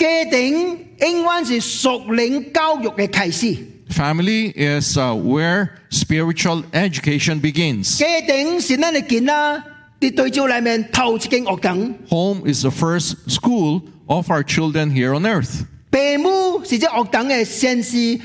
[0.00, 3.56] 家庭应该是属灵教育嘅开始，
[3.88, 7.98] Family is uh, where spiritual education begins.
[7.98, 9.62] 家庭是咱嘅囡仔
[10.00, 15.64] 喺对照里面头一间学堂， Home is the first school of our children here on earth.
[15.92, 18.20] 父母是这学堂嘅先师，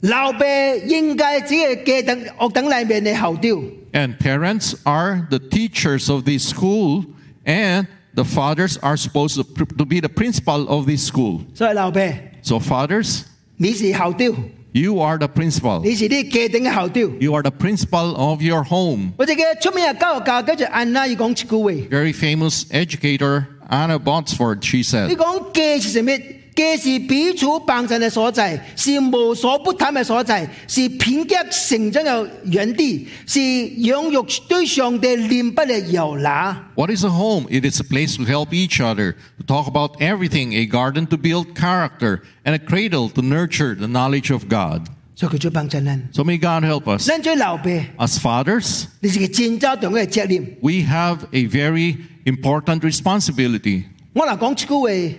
[0.00, 0.44] 老爸
[0.86, 3.62] 应该只系家庭学堂里面嘅后调。
[3.92, 7.04] And parents are the teachers of this school,
[7.44, 11.40] and the fathers are supposed to, to be the principal of this school.
[11.54, 12.00] 所以老爸，
[12.42, 13.22] So, fathers,
[13.56, 14.34] 你是后调，
[14.72, 15.82] you are the principal.
[15.82, 17.18] 你是啲家庭嘅后调。
[17.20, 19.12] You are the principal of your home.
[19.18, 21.88] 我哋嘅出名嘅教育家叫做安娜，要讲一句话。
[21.90, 26.12] Very famous educator Anna Botsford, she 你 said, 讲家是什么？
[26.54, 36.56] 家是彼此帮衬嘅所在，是无所不谈嘅所在，是品格成长嘅园地，是养育对上帝怜不嘅摇篮。
[36.74, 37.46] What is a home?
[37.48, 41.16] It is a place to help each other, to talk about everything, a garden to
[41.16, 44.88] build character, and a cradle to nurture the knowledge of God.
[45.14, 46.08] 所以佢做帮衬人。
[46.12, 47.06] So may God help us.
[47.06, 50.56] 咱做老爸， As fathers, 你是个真正重要嘅责任。
[50.60, 53.84] we have a very important responsibility.
[54.12, 55.18] 我嗱讲一句话，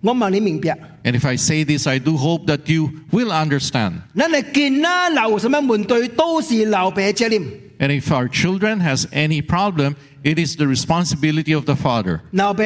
[0.00, 0.76] 我问你明白。
[1.04, 3.94] And if I say this, I do hope that you will understand.
[4.16, 7.42] 咱嘅囡仔有什么问题，都是老爸嘅责任。
[7.78, 12.20] And if our children has any problem, it is the responsibility of the father.
[12.32, 12.62] 老爸，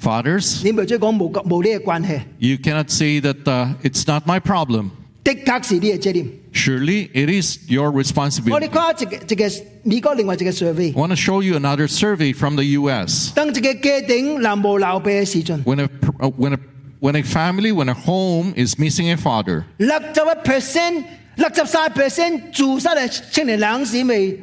[0.00, 4.90] Fathers, 你咪即系讲冇冇呢个关系， you cannot say that uh, it's not my problem.
[5.24, 6.26] 的确是你嘅责任。
[6.52, 8.68] Surely it is your 我哋 responsibility.
[8.68, 13.32] 看一个一个美国另外一个 survey， I want to show you another survey from the U.S.
[13.34, 15.88] 当一个家庭男无老爸嘅时阵， When a, uh,
[16.36, 16.58] when a,
[17.00, 21.04] when a family, when a home is missing a father, 六十一 percent、
[21.36, 24.36] 六十三 percent 自杀嘅青年人是咪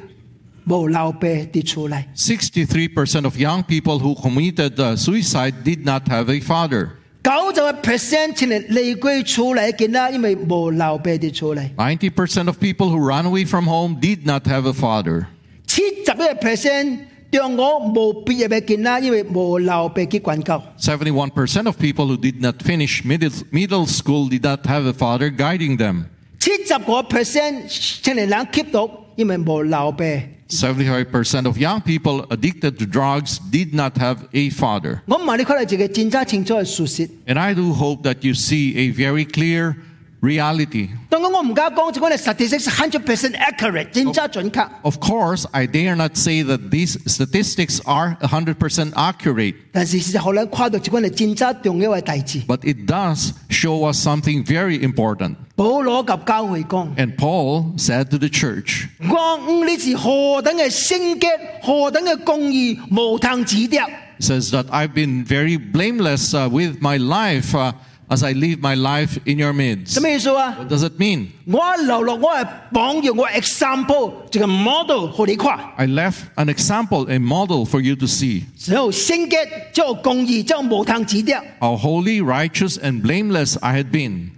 [0.65, 2.03] 无老爸跌出嚟？
[2.15, 6.89] 63% of young people who committed uh, suicide did not have a father.
[7.23, 11.67] 九十一 percent 青年离归出嚟嘅啦，因为无老爸跌出嚟。
[11.75, 15.25] 90% of people who run away from home did not have a father.
[15.67, 16.99] 七十一 percent
[17.31, 20.61] 中我无毕业嘅嘅啦，因为无老爸去管教。
[20.79, 25.29] 71% of people who did not finish middle, middle school did not have a father
[25.29, 26.05] guiding them.
[26.39, 27.67] 七十个 percent
[28.01, 30.03] 青年人吸毒，因为无老爸。
[30.49, 34.99] 75% of young people addicted to drugs did not have a father.
[35.05, 37.09] 我唔系你看到一个真真清楚嘅事实。
[37.25, 39.75] And I do hope that you see a very clear
[40.25, 40.89] reality.
[41.09, 44.67] 当然我唔敢讲，即系 statistics hundred percent accurate，真真准确。
[44.83, 52.41] Of course, I dare not say that these statistics are 100% accurate, 但是事实后来看到一个系真真重要嘅大事。
[52.47, 55.35] but it does show us something very important.
[55.55, 61.27] 保罗及教会讲： And Paul said to the church, 我五呢是何等嘅圣洁，
[61.63, 63.87] 何等嘅公义，无通指掉。
[64.19, 67.73] He says that I've been very blameless uh, with my life uh,
[68.09, 69.93] as I live my life in your midst.
[69.93, 70.55] 什么意思啊？
[70.57, 71.27] What does it mean?
[71.45, 75.59] 我留落我系榜样，我系 example，一个 model 俾你看。
[75.77, 78.43] I left an example, a model for you to see.
[78.57, 81.41] 只有圣洁，只有公义，只有无通指掉。
[81.59, 84.31] How holy, righteous, and blameless I had been.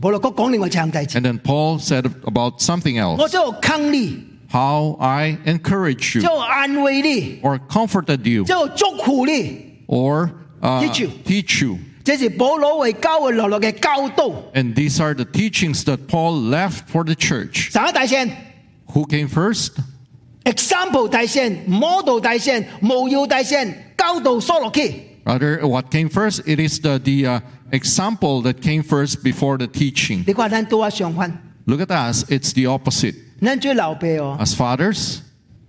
[0.00, 6.24] 保罗讲讲另外一项大事， And then Paul said about something 我 else 只有坑你， how I encouraged 只 you,
[6.24, 9.72] 有安慰你， or comforted you, 只有祝福你。
[9.86, 11.10] or uh, Teach you.
[11.24, 11.78] teach you.
[12.06, 14.30] 这是保罗为教会留落嘅教导。
[14.54, 17.70] And these are the teachings that Paul left for the church.
[17.70, 18.30] 三个大线
[18.94, 19.72] Who came first?
[20.44, 25.08] ，example 大线，model 大线，模要大线，教导所落去。
[25.24, 26.40] Rather, what came first?
[26.46, 27.40] It is the, the uh,
[27.70, 30.24] example that came first before the teaching.
[30.26, 31.32] 你看咱都啊相反，
[31.66, 33.14] Look at us, it's the opposite.
[33.40, 35.18] 咱做老爸哦， As fathers,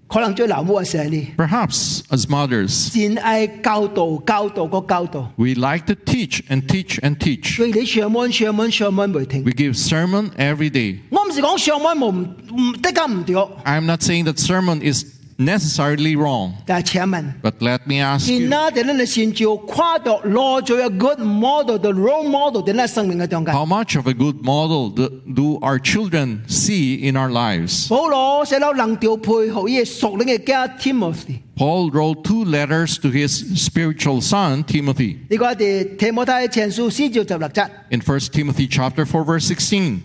[0.07, 7.55] 可能做老母嘅时候你， perhaps as mothers, 真爱教导、教导个教导， we like to teach and teach and teach.
[7.55, 9.43] 所以你上门、上门、上门未听。
[9.43, 10.99] We give sermon every day.
[11.09, 15.03] 我唔是讲上门冇唔唔得家唔对， I'm not saying that sermon is
[15.37, 22.61] necessarily wrong, 但系请问， but let me ask 而 you, 家哋咧先照跨到攞咗一个 good model 嘅 role model
[22.61, 23.53] 喺咱生命嘅中间。
[23.53, 27.87] how much of a good model do, do our children see in our lives?
[27.89, 35.17] 保罗写到能调配好伊属灵嘅家 Timothy， Paul wrote two letters to his spiritual son, Timothy.
[35.29, 37.67] 呢个系提摩太前书四章十六节。
[37.89, 39.99] In 1 Timothy chapter 4 verse 16,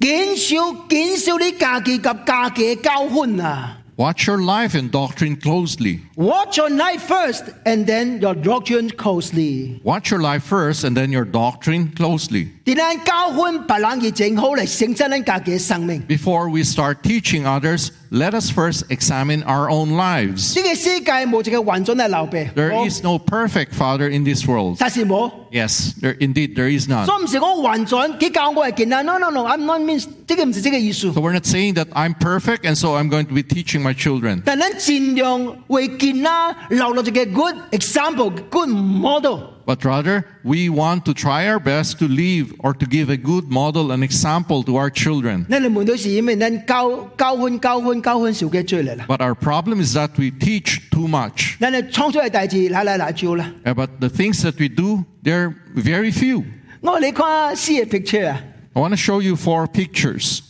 [0.00, 0.56] 减少
[0.88, 3.78] 减少你家己及家己嘅教训啊！
[3.97, 6.01] watch your life and doctrine closely.
[6.15, 11.25] Watch your life first and then your doctrine closely。Watch your life first and then your
[11.25, 12.51] doctrine closely.
[16.07, 20.53] Before we start teaching others, let us first examine our own lives.
[22.55, 24.77] There is no perfect father in this world.
[25.51, 27.05] Yes, there, indeed, there is none.
[27.05, 27.17] So
[29.03, 30.07] no, no, no, I'm not means,
[31.13, 33.93] so we're not saying that I'm perfect and so I'm going to be teaching my
[33.93, 34.41] children.
[34.45, 34.57] But
[37.33, 42.73] good example, good model but rather we want to try our best to live or
[42.73, 45.45] to give a good model and example to our children.
[49.07, 51.57] But our problem is that we teach too much.
[53.75, 56.43] But the things that we do, they're very few.
[58.75, 60.41] I want to show you four pictures.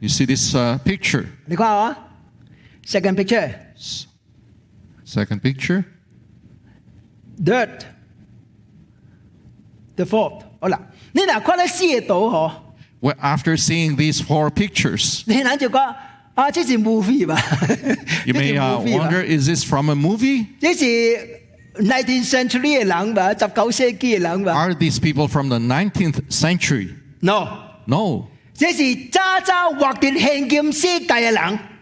[0.00, 1.26] You see this uh, picture?
[2.86, 3.54] Second picture.
[5.04, 5.84] Second picture
[7.42, 7.86] dirt.
[9.96, 10.44] The fourth.
[10.60, 10.78] Hola.
[11.14, 11.56] Nên là có
[12.08, 12.60] tổ họ.
[13.00, 15.94] Well, after seeing these four pictures, nên anh có
[16.52, 17.36] this is movie ba.
[18.24, 20.46] you may uh, wonder, is this from a movie?
[20.60, 21.18] This is
[21.78, 24.52] 19th century lang ba, 19 thế.
[24.54, 26.88] Are these people from the 19th century?
[27.22, 27.46] No.
[27.86, 28.28] No.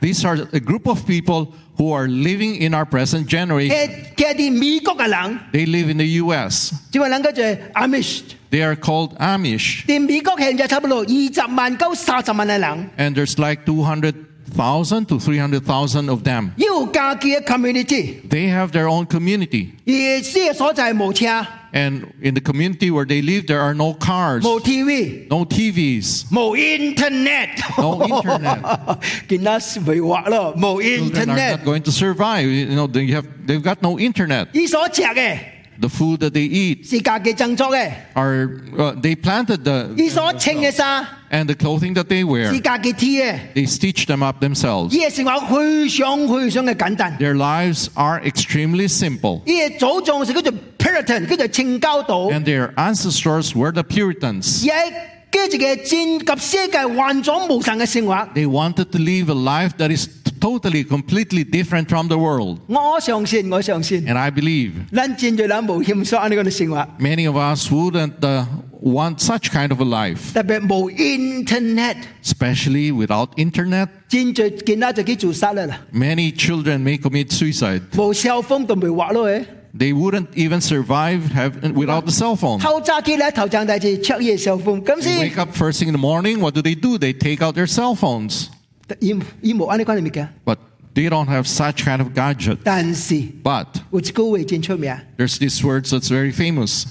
[0.00, 3.74] These are a group of people who are living in our present generation.
[5.52, 6.72] They live in the US.
[8.50, 9.84] They are called Amish.
[12.98, 16.52] And there's like 200,000 to 300,000 of them.
[18.28, 19.72] They have their own community.
[21.71, 25.45] 而死嘅所在无车、 And in the community where they live, there are no cars, 无 TV、 no
[25.45, 28.97] TVs, 无 internet， no internet.
[29.27, 29.51] 见得
[29.85, 32.45] 未画咯，无 Children are internet not。going to survive.
[32.47, 34.47] You know, they have, they've got no internet.
[34.53, 35.37] 伊所食嘅
[35.79, 38.47] The food that they eat 是家己种作嘅， are,
[38.77, 44.23] uh, they planted the, 伊所穿嘅衫 and the clothing that they wear, 是家己贴嘅， they stitch them
[44.23, 44.91] up themselves.
[44.91, 47.17] 伊嘅生活非常非常嘅简单。
[47.17, 49.41] Their lives are extremely simple.
[49.45, 54.63] 伊嘅祖宗是叫做 Puritan，叫做清教徒， And their ancestors were the Puritans.
[54.63, 54.93] 而系
[55.29, 58.15] 跟住嘅战及世界完全无神嘅生活。
[58.33, 60.07] They wanted to live a life that is
[60.41, 62.59] totally, completely different from the world.
[62.67, 68.45] 我相信，我相信， And I believe 咱真在咱无欠索呢个生活， many of us wouldn't uh,
[68.81, 73.87] want such kind of a life, 特别无 internet， especially without internet.
[74.07, 77.81] 真在见到就去自杀啦啦， Many children may commit suicide.
[77.95, 79.45] 无 cell phone 都未画咯诶。
[79.77, 82.59] They wouldn't even survive have, without the cell phone.
[82.59, 86.39] 透早起来头阵大字 check 嘢 cell phone，咁 They 先 wake up first thing in the morning.
[86.39, 86.97] What do they do?
[86.97, 88.47] They take out their cell phones.
[88.99, 90.57] 伊伊无安尼讲你物件， But
[90.93, 92.57] they don't have such kind of gadget.
[92.63, 96.85] 但是 But 有一句话真出名 there's this word that's very famous.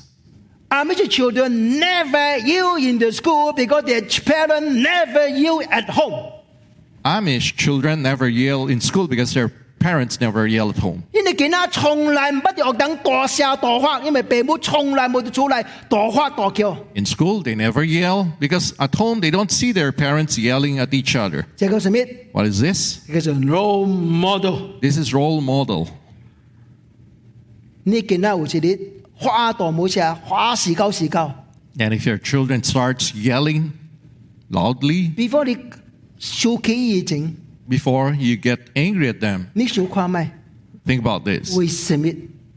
[0.68, 6.32] Amish children never you in the school because their parents never you at home。
[7.04, 11.02] Amish children never yell in school because their parents never yell at home.
[11.12, 16.76] 因为囡仔从来唔捌学等大声大发，因为父母从来冇出来大发大叫。
[16.94, 20.88] In school, they never yell because at home they don't see their parents yelling at
[20.90, 21.44] each other.
[21.56, 21.98] 这个什么？
[22.32, 22.98] What is this?
[23.12, 24.80] 叫做 role model。
[24.80, 25.88] This is role model.
[27.84, 31.32] 你囡仔有一日花大冇声，花时交时交。
[31.78, 33.70] And if your children starts yelling
[34.50, 35.56] loudly before 你
[36.18, 37.36] 生气以前，
[37.68, 40.30] before you get angry at them, 你想看咩？
[40.86, 41.54] think about this.
[41.56, 42.08] 为什么？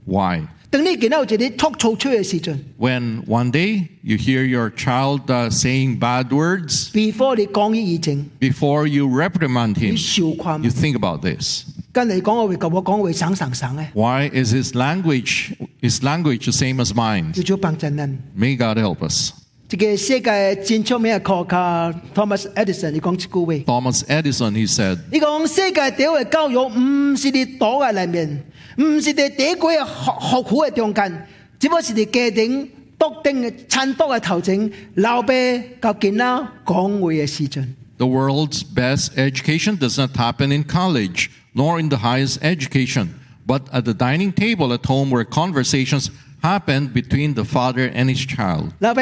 [0.05, 0.41] Why?
[0.71, 8.85] 当你囡仔有一日吐槽出嘅时阵 When one day you hear your child uh, saying bad words, ，before 你讲伊以前， before
[8.87, 10.71] you reprimand 你 him, 想看 you 咩？
[10.71, 11.63] think about this.
[11.91, 17.31] 跟你讲我会咁，我讲会省省省嘅， Why is his language his language the same as mine?
[17.33, 18.19] 叫做帮真人。
[18.37, 19.31] May God help us.
[19.69, 23.53] 这个世界真出名嘅科学家 Thomas Edison，你讲一句话。
[23.71, 28.43] Thomas Edison, he said, 你讲世界第一嘅教育唔是喺岛嘅里面，
[28.77, 31.25] 唔是喺地鬼嘅学学府嘅中间，
[31.59, 32.67] 只不过是喺家庭
[32.97, 35.33] 笃定嘅餐桌嘅头前，老爸
[35.79, 36.25] 教囡仔
[36.65, 37.67] 讲话嘅时阵。
[37.97, 43.09] The world's best education does not happen in college, nor in the highest education,
[43.45, 46.09] but at the dining table at home where conversations
[46.41, 48.71] happen between the father and his child.
[48.79, 49.01] 老爸，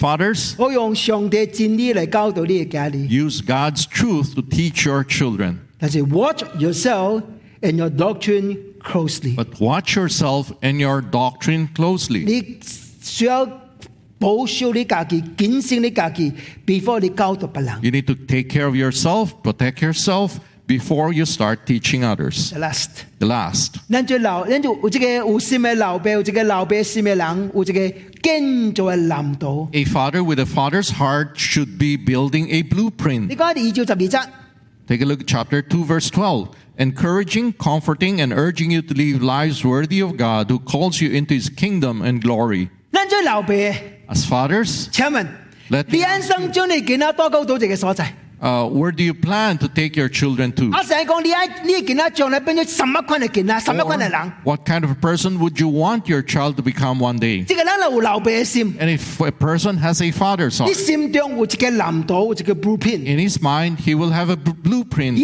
[0.00, 7.22] Fathers, 我用上帝真理嚟教导你嘅家里， use God's truth to teach your children, 但是 watch yourself
[7.62, 9.34] and your doctrine closely。
[9.34, 12.24] but watch yourself and your doctrine closely.
[12.26, 12.58] 你
[13.02, 13.46] 需要
[14.18, 16.30] 保守你家己，谨慎你家己，
[16.66, 17.78] before 你教导别人。
[17.82, 20.32] You need to take care of yourself, protect yourself
[20.70, 22.52] before you start teaching others.
[22.56, 23.04] Last。
[23.18, 23.74] The last.
[23.90, 29.68] 咱就老，咱就有一个有心嘅老爸，有一个老爸心嘅人，有一个建造嘅蓝图。
[29.72, 33.28] A father with a father's heart should be building a blueprint.
[33.28, 34.30] 你讲二照十二则，
[34.88, 36.48] Take a look at chapter 2, verse 12.
[36.78, 41.34] Encouraging, comforting, and urging you to live lives worthy of God who calls you into
[41.34, 42.68] his kingdom and glory.
[42.92, 43.52] 咱做老爸，
[44.08, 45.26] As fathers, 请问
[45.70, 48.14] Let me 你安生将你囡仔多高到一个所在？
[48.41, 50.71] uh, where do you plan to take your children to?
[53.85, 53.87] Or
[54.43, 57.43] what kind of a person would you want your child to become one day?
[58.79, 60.67] And if a person has a father son,
[63.07, 65.17] in his mind, he will have a blueprint.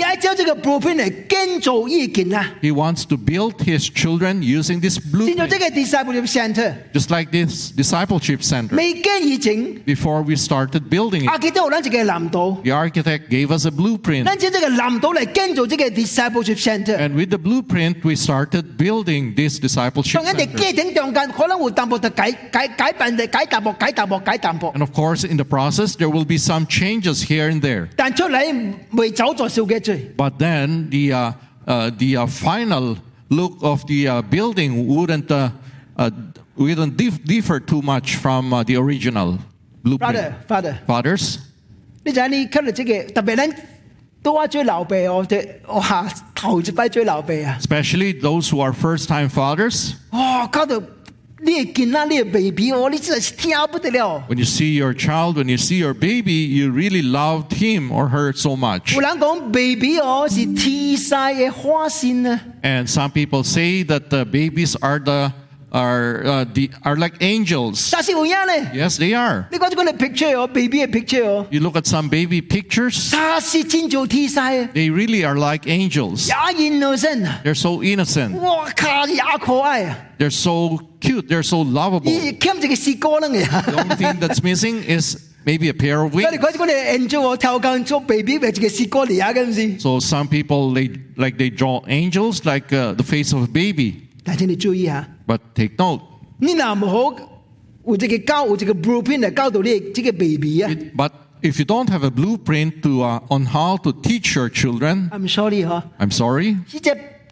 [2.62, 5.38] He wants to build his children using this blueprint.
[6.94, 8.76] Just like this discipleship center.
[9.86, 11.30] Before we started building it,
[12.64, 14.28] the architect architect gave us a blueprint.
[14.28, 14.40] And
[17.16, 20.26] with the blueprint, we started building this discipleship center.
[24.74, 27.90] And of course, in the process, there will be some changes here and there.
[30.18, 31.32] But then the, uh,
[31.68, 32.98] uh, the uh, final
[33.30, 35.50] look of the uh, building wouldn't, uh,
[35.98, 36.10] uh,
[36.56, 39.38] wouldn't differ too much from the original
[39.84, 40.16] blueprint.
[40.16, 40.80] Father, father.
[40.88, 41.47] Fathers.
[42.07, 43.57] 你就系你吸嚟这个，特别咱
[44.23, 47.59] 都话追老爸，我哋哇头一摆追老爸啊！
[47.61, 50.81] especially those who are first time fathers, 哇，搞到
[51.45, 54.23] 你嘅囡仔，你嘅 baby 哦，你真系听不得了。
[54.29, 58.09] When you see your child, when you see your baby, you really loved him or
[58.11, 58.95] her so much.
[58.95, 65.33] 有人讲 baby 哦是天使嘅花线啊， And some people say that the babies are the
[65.71, 67.89] are uh, the, are like angels.
[67.91, 68.53] 但是有影呢？
[68.75, 69.47] Yes, they are.
[69.51, 75.25] 你讲咗个 picture 哦，baby 嘅 picture 哦， You look at some baby pictures, 他是真做天使啊， they really
[75.27, 76.29] are like angels.
[76.29, 78.33] 也 innocent 啊， They're so innocent.
[78.39, 81.27] 哇靠，也可爱啊， They're so cute.
[81.29, 82.05] They're so lovable.
[82.11, 83.47] 伊欠一个视歌啦嘅。
[83.49, 85.17] The only thing that's missing is
[85.47, 86.39] maybe a pair of 我哋 wings.
[86.39, 89.81] 讲咗个 angel 哦，跳紧做 baby 咪一个视歌嚟啊，咁是。
[89.81, 93.95] So some people they like they draw angels like uh, the face of a baby.
[94.25, 96.01] 但请你注意下， But take note,
[96.39, 97.17] 你若唔好
[97.87, 100.71] 有一个教有一个 blueprint 嚟教导你这个 baby 啊。
[100.71, 101.11] it, but
[101.43, 105.29] if you don't have a blueprint to uh, on how to teach your children, I'm
[105.29, 106.53] sorry 嗬， I'm sorry.
[106.55, 106.81] 呢只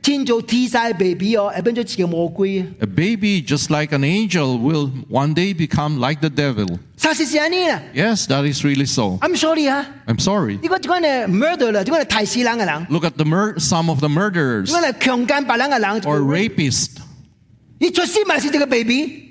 [0.02, 2.66] 天做天使嘅 baby 哦，系变咗一个魔鬼啊！
[2.80, 6.78] A baby, just like an angel, will one day become like the devil.
[6.98, 7.80] 实事是安尼啦。
[7.94, 9.18] Yes, that is really so.
[9.20, 9.86] I'm sorry 啊！
[10.06, 10.54] I'm sorry.
[10.62, 16.00] 呢个呢个系 murder 啦，呢个系提死人嘅人， Look at the mur- some of the murderers 呢个系强奸别人嘅人。
[16.02, 16.88] or rapists.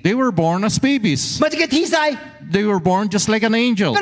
[0.03, 1.39] They were born as babies.
[2.51, 3.93] They were born just like an angel.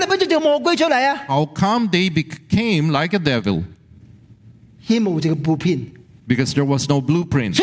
[1.28, 3.64] How come they became like a devil?
[6.28, 7.56] Because there was no blueprint.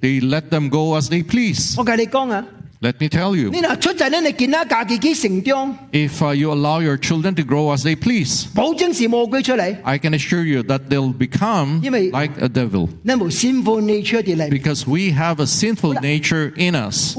[0.00, 1.76] They let them go as they please.
[2.80, 3.50] Let me tell you.
[5.92, 8.46] If uh, you allow your children to grow as they please,
[9.84, 11.80] I can assure you that they'll become
[12.12, 12.88] like a devil.
[14.50, 17.16] Because we have a sinful nature in us.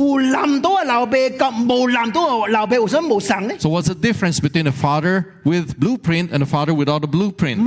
[3.59, 7.59] So, what's the difference between a father with blueprint and a father without a blueprint?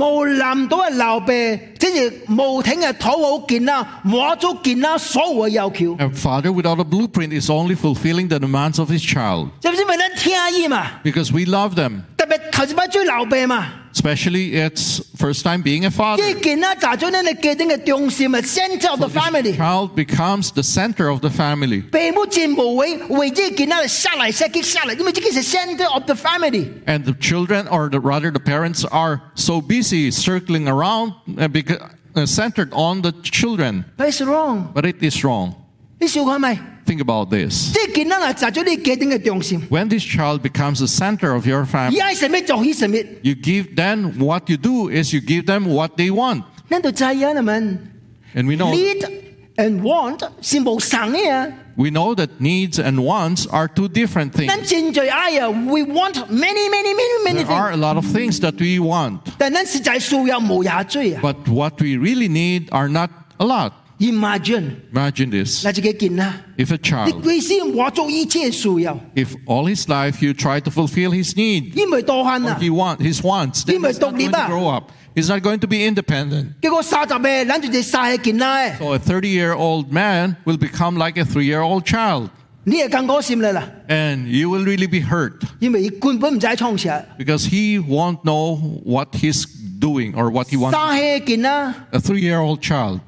[5.99, 10.86] A father without a blueprint is only fulfilling the demands of his child 知唔知咪咱听伊嘛？
[11.04, 12.02] because we love them.
[12.16, 16.22] 特别头一摆追老爸嘛， Especially it's first time being a 即 father.
[16.22, 19.56] 系见啦，集咗咱嘅家庭嘅中心嘅 center of the family。
[19.56, 21.82] Child becomes the center of the family.
[21.90, 26.68] 父母真无为，为这见啦杀嚟杀去杀嚟，因为这个是 center of the family。
[26.86, 31.90] And the children, or the, rather the parents, are so busy circling around uh, beca-
[32.14, 33.84] uh, centered on the children.
[33.96, 34.70] That's wrong。
[34.74, 35.54] But it is wrong.
[36.00, 36.56] 你想看咪？
[36.85, 37.73] Think about this.
[39.69, 41.97] When this child becomes the center of your family,
[43.23, 46.43] you give them what you do is you give them what they want.
[48.35, 49.05] And we know need
[49.57, 50.23] and want
[51.75, 54.51] We know that needs and wants are two different things.
[54.71, 59.23] We want many, many, many, many there are a lot of things that we want.
[61.21, 63.09] But what we really need are not
[63.39, 63.73] a lot.
[64.09, 64.81] Imagine.
[64.91, 65.63] Imagine this.
[66.57, 67.23] If a child,
[69.15, 73.63] if all his life you try to fulfill his need, or he want, his wants,
[73.63, 74.91] then he's not going to grow up.
[75.15, 76.53] He's not going to be independent.
[78.79, 82.29] So a 30 year old man will become like a 3 year old child.
[83.89, 85.43] And you will really be hurt.
[87.17, 89.45] Because he won't know what he's
[89.79, 90.77] doing or what he wants.
[91.91, 93.01] A three year old child.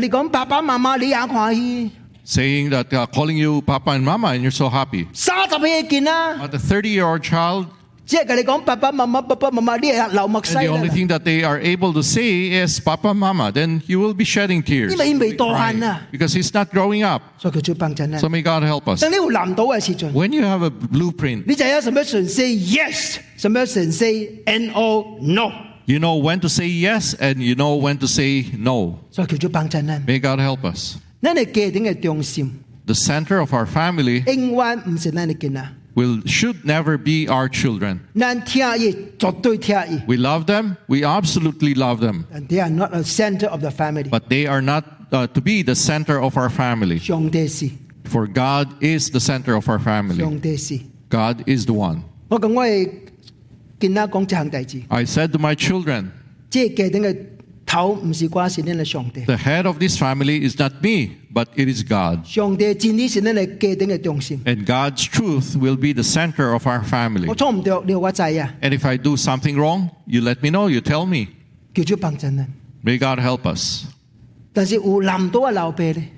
[0.00, 1.90] 你讲爸爸妈妈你也欢喜，
[2.24, 5.06] saying that uh, calling you Papa and Mama, and you're so happy.
[5.12, 7.66] 三十岁囡仔， But a 30-year-old child,
[8.06, 13.50] 只系佢你讲爸爸妈妈爸爸妈妈，你系流墨西 and the 啦 only thing that they are able to say is Papa, Mama,
[13.52, 17.22] then you will be shedding tears 因为佢未多 crying, 慳啊， because he's not growing up.
[17.38, 19.00] 所以佢最帮衬啦 So。may God help us.
[19.00, 20.12] 当你有谂到嘅时阵。
[20.12, 25.50] When you have a blueprint, 你就有什么神 say yes，什么神 say no no，
[25.86, 28.98] you know when to say yes and you know when to say no.
[29.10, 30.00] 所以叫做帮衬啦。
[30.06, 30.96] May God help us.
[31.22, 32.50] 咱嘅家庭嘅中心，
[32.86, 37.98] The center of our family 永远唔是咱嘅囡仔， will should never be our children.
[38.18, 43.60] 咱听伊绝对听伊， We love them, we absolutely love them, and they are not a center of
[43.60, 44.08] the family。
[44.08, 46.98] but they are not uh, to be the center of our family.
[46.98, 47.70] 上帝是，
[48.04, 50.16] For God is the center of our family.
[50.16, 50.80] 上帝是。
[51.10, 52.02] God is the one.
[53.84, 56.06] 我讲我系囡仔讲这项代志， I said to my children,
[56.50, 57.16] 即系家庭嘅
[57.66, 59.24] 头唔是我，是咱嘅上帝。
[59.24, 62.24] the head of this family is not me, but it is God.
[62.26, 64.40] 上帝真理是咱嘅家庭嘅中心。
[64.44, 67.26] And God's truth will be the center of our family.
[67.28, 71.28] 我错唔对，你话我知啊， And if I do something wrong, you let me know, you tell me.
[71.72, 72.46] 叫做帮衬咱。
[72.84, 73.84] May God help us.
[74.52, 76.08] 但是有谂到嘅老爸咧。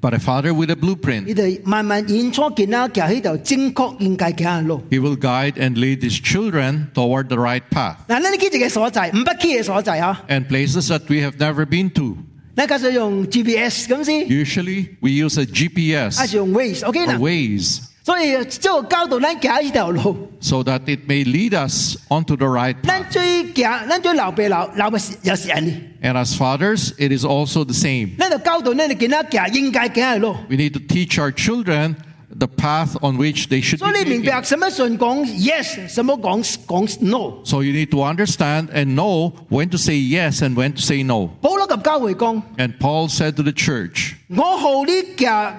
[0.00, 4.82] But a father with a 你 blueprint, 哋慢慢演出见啦，行喺条正确应该行嘅路。
[4.90, 11.02] he will guide and lead his children toward the right path 嗱，呢啲几个所在，唔不去嘅所在吓， and places that
[11.08, 12.16] we have never been to.
[12.56, 17.14] 咱假使用 GPS 咁先， Usually, we use a 还 GPS 是用 Waze，OK、 or 啦。
[17.18, 23.10] Waze 所以即系教导咱行呢条路， so that it may lead us onto the right 咱 path.
[23.10, 25.64] 最行，咱最留白留留嘅有时人
[26.02, 28.16] 哋， And as fathers, it is also the same.
[28.18, 30.34] 咱就教导咱哋见得行应该行嘅路。
[30.50, 31.94] We need to teach our children
[32.36, 34.30] the path on which they should 所以 be 你明 taking.
[34.32, 37.38] 白什么顺讲 yes，什么讲讲 no。
[37.44, 41.04] So you need to understand and know when to say yes and when to say
[41.04, 41.28] no.
[41.40, 45.54] 保罗及教会讲： And Paul said to the church, 我好你行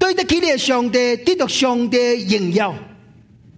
[0.00, 2.74] 对得起你嘅上帝，得到上帝荣耀。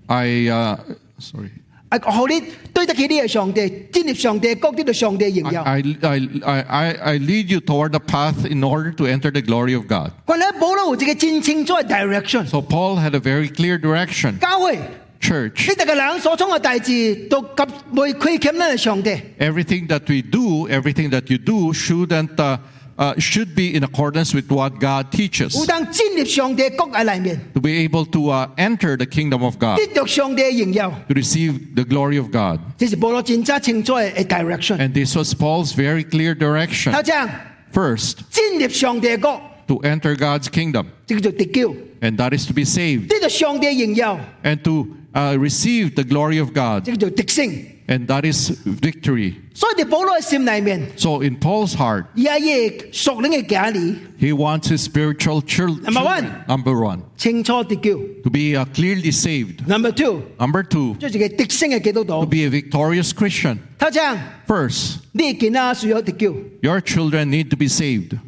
[0.07, 0.78] I, uh,
[1.18, 1.51] sorry.
[1.91, 5.62] 啊，好你对得起你嘅上帝，建立上帝国，得到上帝荣耀。
[5.62, 9.41] I, I, I, I, I lead you toward the path in order to enter the
[9.43, 10.12] glory of God.
[10.26, 12.47] 关咧保罗有一个真清楚嘅 direction。
[12.47, 14.39] So Paul had a very clear direction.
[14.39, 14.78] 教会
[15.20, 17.62] Church, 呢个人所创嘅大志，都及
[17.93, 19.11] 未亏欠咱嘅上帝。
[19.41, 22.59] everything that we do, everything that you do shouldn't, uh,
[22.97, 25.66] uh, should be in accordance with what God 有 teaches.
[25.66, 31.84] 当建立上帝国嘅里面， To be able to uh, enter the kingdom of God, 得到上帝嘅荣耀， to receive the
[31.84, 32.59] glory of God.
[32.76, 34.78] 这是保罗真正清楚嘅 direction。
[34.78, 36.93] And this was Paul's very clear direction.
[36.93, 37.28] 头先
[37.72, 44.57] First, 建立上帝嘅国， to enter God's kingdom, 这叫做得救， and that is to be saved, 得到上帝嘅荣耀， and
[44.62, 47.53] to uh, receive the glory of God, 这叫做得胜。
[47.89, 49.34] and that is victory.
[49.55, 56.22] 所以喺保罗嘅心里面， So in Paul's heart, 也系属灵嘅家里 he wants his spiritual chil- Number one.
[56.24, 57.99] children, number one, 清楚得救。
[58.22, 59.66] to be uh, clearly saved.
[59.66, 62.26] Number two， Number two, 即系一个得胜嘅基督 to 徒。
[62.26, 63.59] be a victorious Christian.
[63.78, 68.18] 头先 First, 你见啊需要得救， your children need to be saved.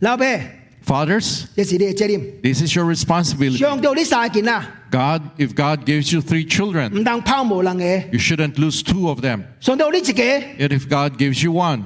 [0.00, 0.24] 老爸，
[0.86, 2.20] Fathers, 这是你嘅责任。
[2.42, 3.58] this is your responsibility.
[3.58, 6.91] 上到你三件啊， God, if God gives you three children,
[8.11, 9.45] you shouldn't lose two of them.
[10.57, 11.85] Yet, if God gives you one,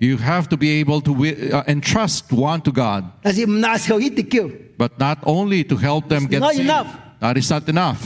[0.00, 3.04] you have to be able to uh, entrust one to God.
[4.78, 6.64] But not only to help them it's get not saved.
[6.68, 6.86] Enough.
[7.20, 8.00] That is not enough.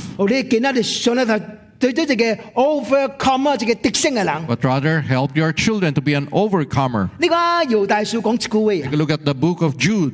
[4.46, 7.10] But rather help your children to be an overcomer.
[8.82, 10.12] Take a look at the book of Jude.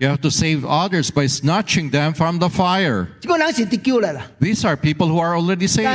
[0.00, 3.08] You have to save others by snatching them from the fire.
[4.40, 5.88] These are people who are already saved.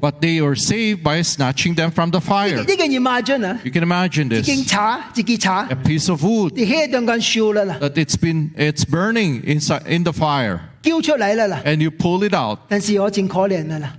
[0.00, 2.56] But they are saved by snatching them from the fire.
[3.64, 4.46] You can imagine this.
[5.70, 6.54] A piece of wood
[7.80, 10.60] that it's been it's burning inside in the fire.
[11.64, 12.68] And you pull it out.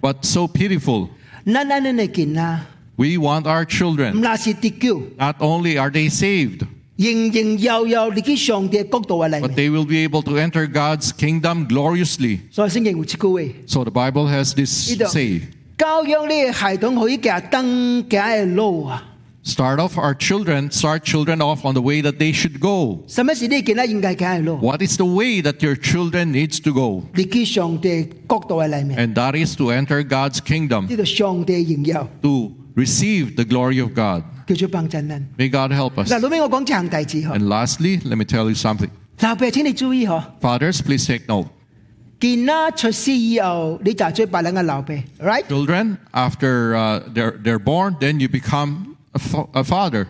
[0.01, 1.09] But so pitiful.
[2.98, 4.12] 咱咱咱嚟见啊， We want our 唔 children.
[4.20, 6.60] 那是得救， Not only are they saved,
[6.96, 9.56] 仍仍悠悠你去上帝嘅国度嘅里 but 面。
[9.56, 12.38] they will be able to enter God's kingdom gloriously.
[12.50, 13.40] 所以圣经有一句话。
[13.66, 15.40] So the Bible has this 呢度 say.
[15.76, 19.02] 教养你嘅孩童可以行登行嘅路啊！
[19.44, 23.04] Start off our children, start children off on the way that they should go.
[23.08, 24.56] 什么是你见得应该行嘅路？
[24.60, 27.02] What is the way that your children needs to go?
[27.14, 34.23] 你去上帝国度嘅里面， And that is to enter God's kingdom, 呢度上帝荣耀， to receive the glory of God.
[35.37, 36.09] May God help us.
[37.33, 38.89] And lastly, let me tell you something.
[40.41, 41.47] Fathers, please take note.
[45.47, 50.07] Children, after uh, they're, they're born, then you become a, fa- a father.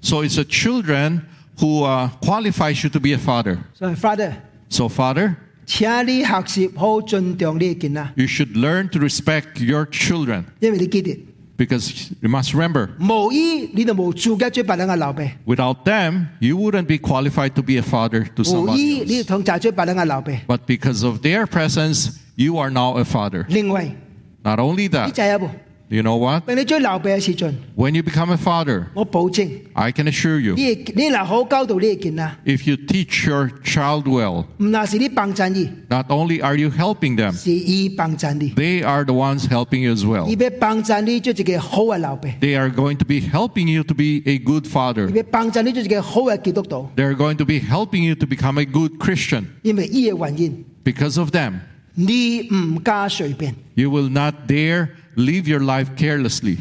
[0.00, 1.26] So it's the children
[1.60, 3.58] who uh, qualifies you to be a father.
[3.74, 4.36] So father.
[4.68, 5.36] So father.
[5.69, 11.17] 请你学习好尊重你嘅见啦， you should learn to respect your children 因为你记得，
[11.57, 18.25] because you must remember, 无意你就冇做嘅做白人嘅老爸， without them, you wouldn't be qualified to be a father
[18.35, 19.27] to 无 someone 意你 else.
[19.27, 20.31] 同就做白人嘅老爸。
[20.47, 23.45] But because of their presence, you are now a father.
[23.49, 23.95] 另外，
[24.43, 25.49] Not only 你 that, 就有冇？
[25.89, 26.43] you know what?
[26.47, 33.27] 当你做老爸嘅时阵， When you become a father, 我保证， I can assure you, 你你嗱好教导你嘅见啦， if you teach
[33.27, 39.41] your child well, 唔嗱是你帮衬伊， not only are you helping them, 是伊帮衬你， they are the ones
[39.47, 40.25] helping you as well.
[40.27, 45.07] 伊要帮衬你做一个好嘅老爸， They are going to be helping you to be a good 伊 father.
[45.15, 49.43] 要帮衬你做一个好嘅基督徒， They're going to be helping you to become a good Christian.
[49.61, 51.53] 因为伊嘅原因， Because of them,
[51.93, 53.53] 你唔加随便。
[53.75, 54.87] you will not dare
[55.20, 56.58] live your life carelessly.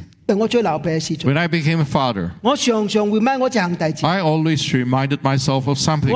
[1.26, 2.32] When I became a father,
[4.04, 6.12] I always reminded myself of something.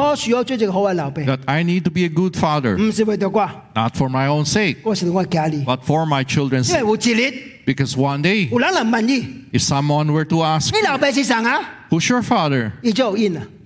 [1.26, 2.78] That I need to be a good father,
[3.76, 4.84] not for my own sake,
[5.66, 6.84] but for my children's sake.
[7.66, 8.50] Because one day,
[9.52, 10.72] if someone were to ask,
[11.90, 12.74] Who's your father?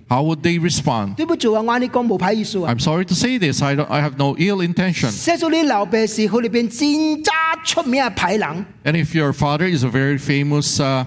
[0.07, 1.15] 伊就有应啦， how would they respond?
[1.15, 2.71] 对不住啊，我啱你讲冇歹意思啊。
[2.73, 3.61] I'm sorry to say this.
[3.63, 5.09] I, don't, I have no ill intention.
[5.11, 7.31] 写咗你老爸是佢里边真渣
[7.63, 11.05] 出名嘅歹人， And if your father is a very famous uh,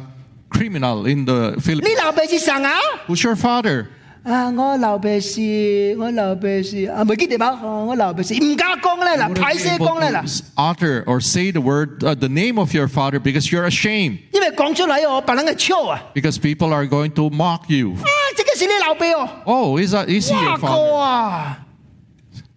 [0.51, 2.73] criminal in the 你 Philippines, 老爸是啥啊？
[3.07, 3.87] who's your father?
[4.25, 7.51] 啊，我老爸是，我老爸是，啊，唔记得吧？
[7.62, 10.25] 哦我老爸是唔敢讲咧啦， Wouldn't 歹 be 势 able 讲咧啦
[10.57, 14.19] to，utter or say the word, uh, the name of your father because you're ashamed.
[14.33, 16.03] 因为讲出嚟哦，别人嘅笑啊！
[16.12, 17.93] Because people are going to mock you.
[17.93, 18.03] 啊，
[18.37, 19.07] 这个是 你老爸
[19.45, 20.97] 哦， Oh, is that is he 哇 your 哥 father?
[20.97, 21.67] 啊！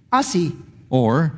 [0.10, 0.52] 啊是，
[0.90, 1.32] Or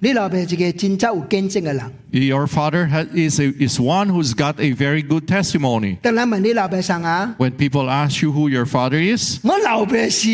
[0.00, 1.92] 你老爸系一个真正有见证嘅人。
[2.10, 5.96] your father ha- is a, is one who's got a very good testimony.
[6.00, 7.34] 当然问你老爸啥啊？
[7.38, 10.28] When people ask you who your father is, 我老爸是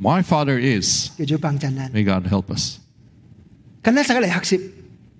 [0.00, 1.10] my father is.
[1.18, 1.90] 叫做帮衬人。
[1.92, 2.78] May God help us.
[3.82, 4.60] 咁咧，大家嚟学习。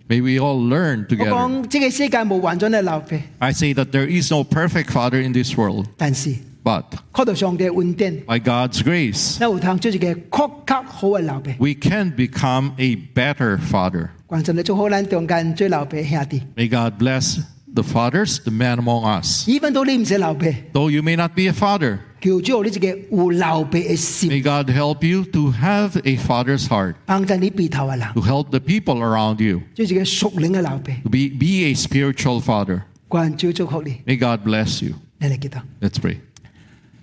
[0.08, 1.30] May we all learn 我 together.
[1.30, 6.34] 讲，呢个世界冇完全嘅老爸， I say that there is no perfect father in this world, 但是
[6.64, 11.52] but 靠到上帝嘅恩典， by God's grace, 有通做一个确确好嘅老爸。
[11.58, 14.10] we can become a better father.
[14.26, 16.42] 关心你做好咱中间最老爸兄弟。
[16.56, 17.38] May God bless
[17.74, 19.48] the fathers, the men among us.
[19.48, 22.86] even 到你唔是老爸， Though you may not be a father, 叫做你一个
[23.16, 29.42] 有老爸嘅心， may God help you to have a father's heart, 帮助你被头嘅人， to help the people around
[29.42, 30.92] you, 做一个属灵嘅老爸。
[31.02, 32.82] to be, be a spiritual father.
[33.08, 34.94] 关照祝福你， May God bless you.
[35.18, 35.62] 你嚟记得。
[35.80, 36.16] Let's pray.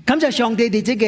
[0.09, 1.05] 感谢上帝哋这个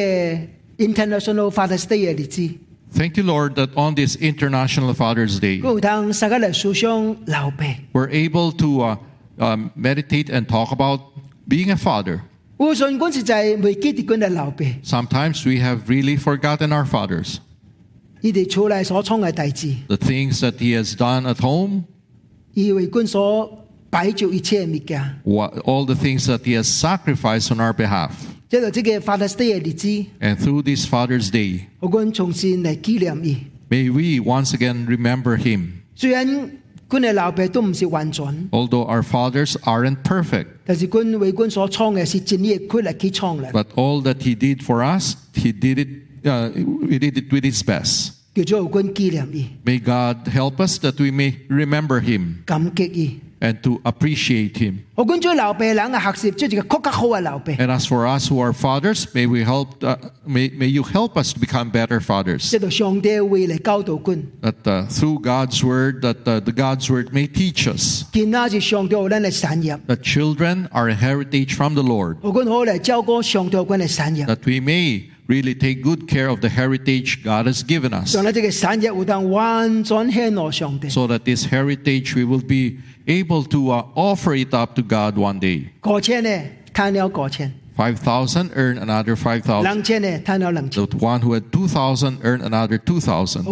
[0.84, 2.50] International Father's Day 嘅日子，
[2.94, 7.64] Thank you, Lord, that on this International Father's Day, 佢有通大家嚟思想老爸。
[7.92, 8.96] we're able to uh,
[9.38, 11.00] um, meditate and talk about
[11.48, 12.20] being a father.
[12.58, 17.36] 有信管实在未记得佢嘅老爸， Sometimes we have really forgotten our fathers,
[18.22, 21.84] 佢哋出嚟所创嘅大志， the things that He has done at home,
[22.54, 25.20] 以为佢所摆着一切嘅物件。
[25.24, 28.10] what, all the things that He has sacrificed on our behalf.
[28.52, 29.88] 即系这个 Father's Day 嘅日子，
[30.20, 33.36] And through this Father's Day, 我讲重新嚟纪念佢。
[33.70, 35.68] may we once again remember Him.
[35.94, 36.26] 虽然
[36.88, 45.78] 佢嘅老爸都唔是完全， Although our fathers aren't perfect, 但是佢为佢所创嘅是真理嘅佢嚟去创嘅， but all that He did for us, He did
[45.78, 45.88] it.
[46.24, 46.50] Uh,
[46.88, 48.12] he did it with His best.
[48.34, 53.10] 叫做佢纪念佢， May God help us that we may remember Him 感激佢。
[53.43, 54.85] and to appreciate Him.
[57.59, 59.83] And as for us who are fathers, may we help.
[59.83, 62.49] Uh, may, may you help us to become better fathers.
[64.41, 68.05] That uh, through God's word, that uh, the God's word may teach us.
[69.87, 72.21] That children are a heritage from the Lord.
[74.25, 78.11] That we may really take good care of the heritage God has given us.
[80.89, 85.17] So that this heritage we will be able to uh, offer it up to God
[85.17, 85.71] one day.
[87.75, 89.63] 5,000 earn another 5,000.
[90.87, 93.45] The one who had 2,000 earn another 2,000.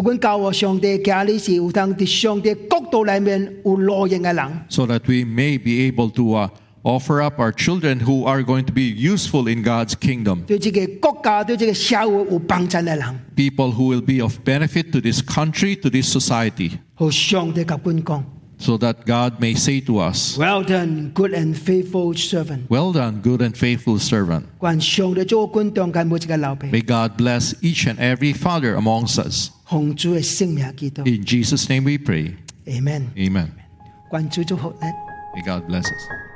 [4.70, 6.48] So that we may be able to uh,
[6.84, 10.46] offer up our children who are going to be useful in God's kingdom.
[13.36, 16.80] People who will be of benefit to this country, to this society.
[18.58, 22.70] So that God may say to us, Well done, good and faithful servant.
[22.70, 24.48] Well done, good and faithful servant.
[26.72, 29.50] May God bless each and every father amongst us.
[29.72, 29.96] In
[31.26, 32.36] Jesus' name we pray.
[32.68, 33.12] Amen.
[33.18, 33.52] Amen.
[34.12, 36.31] May God bless us.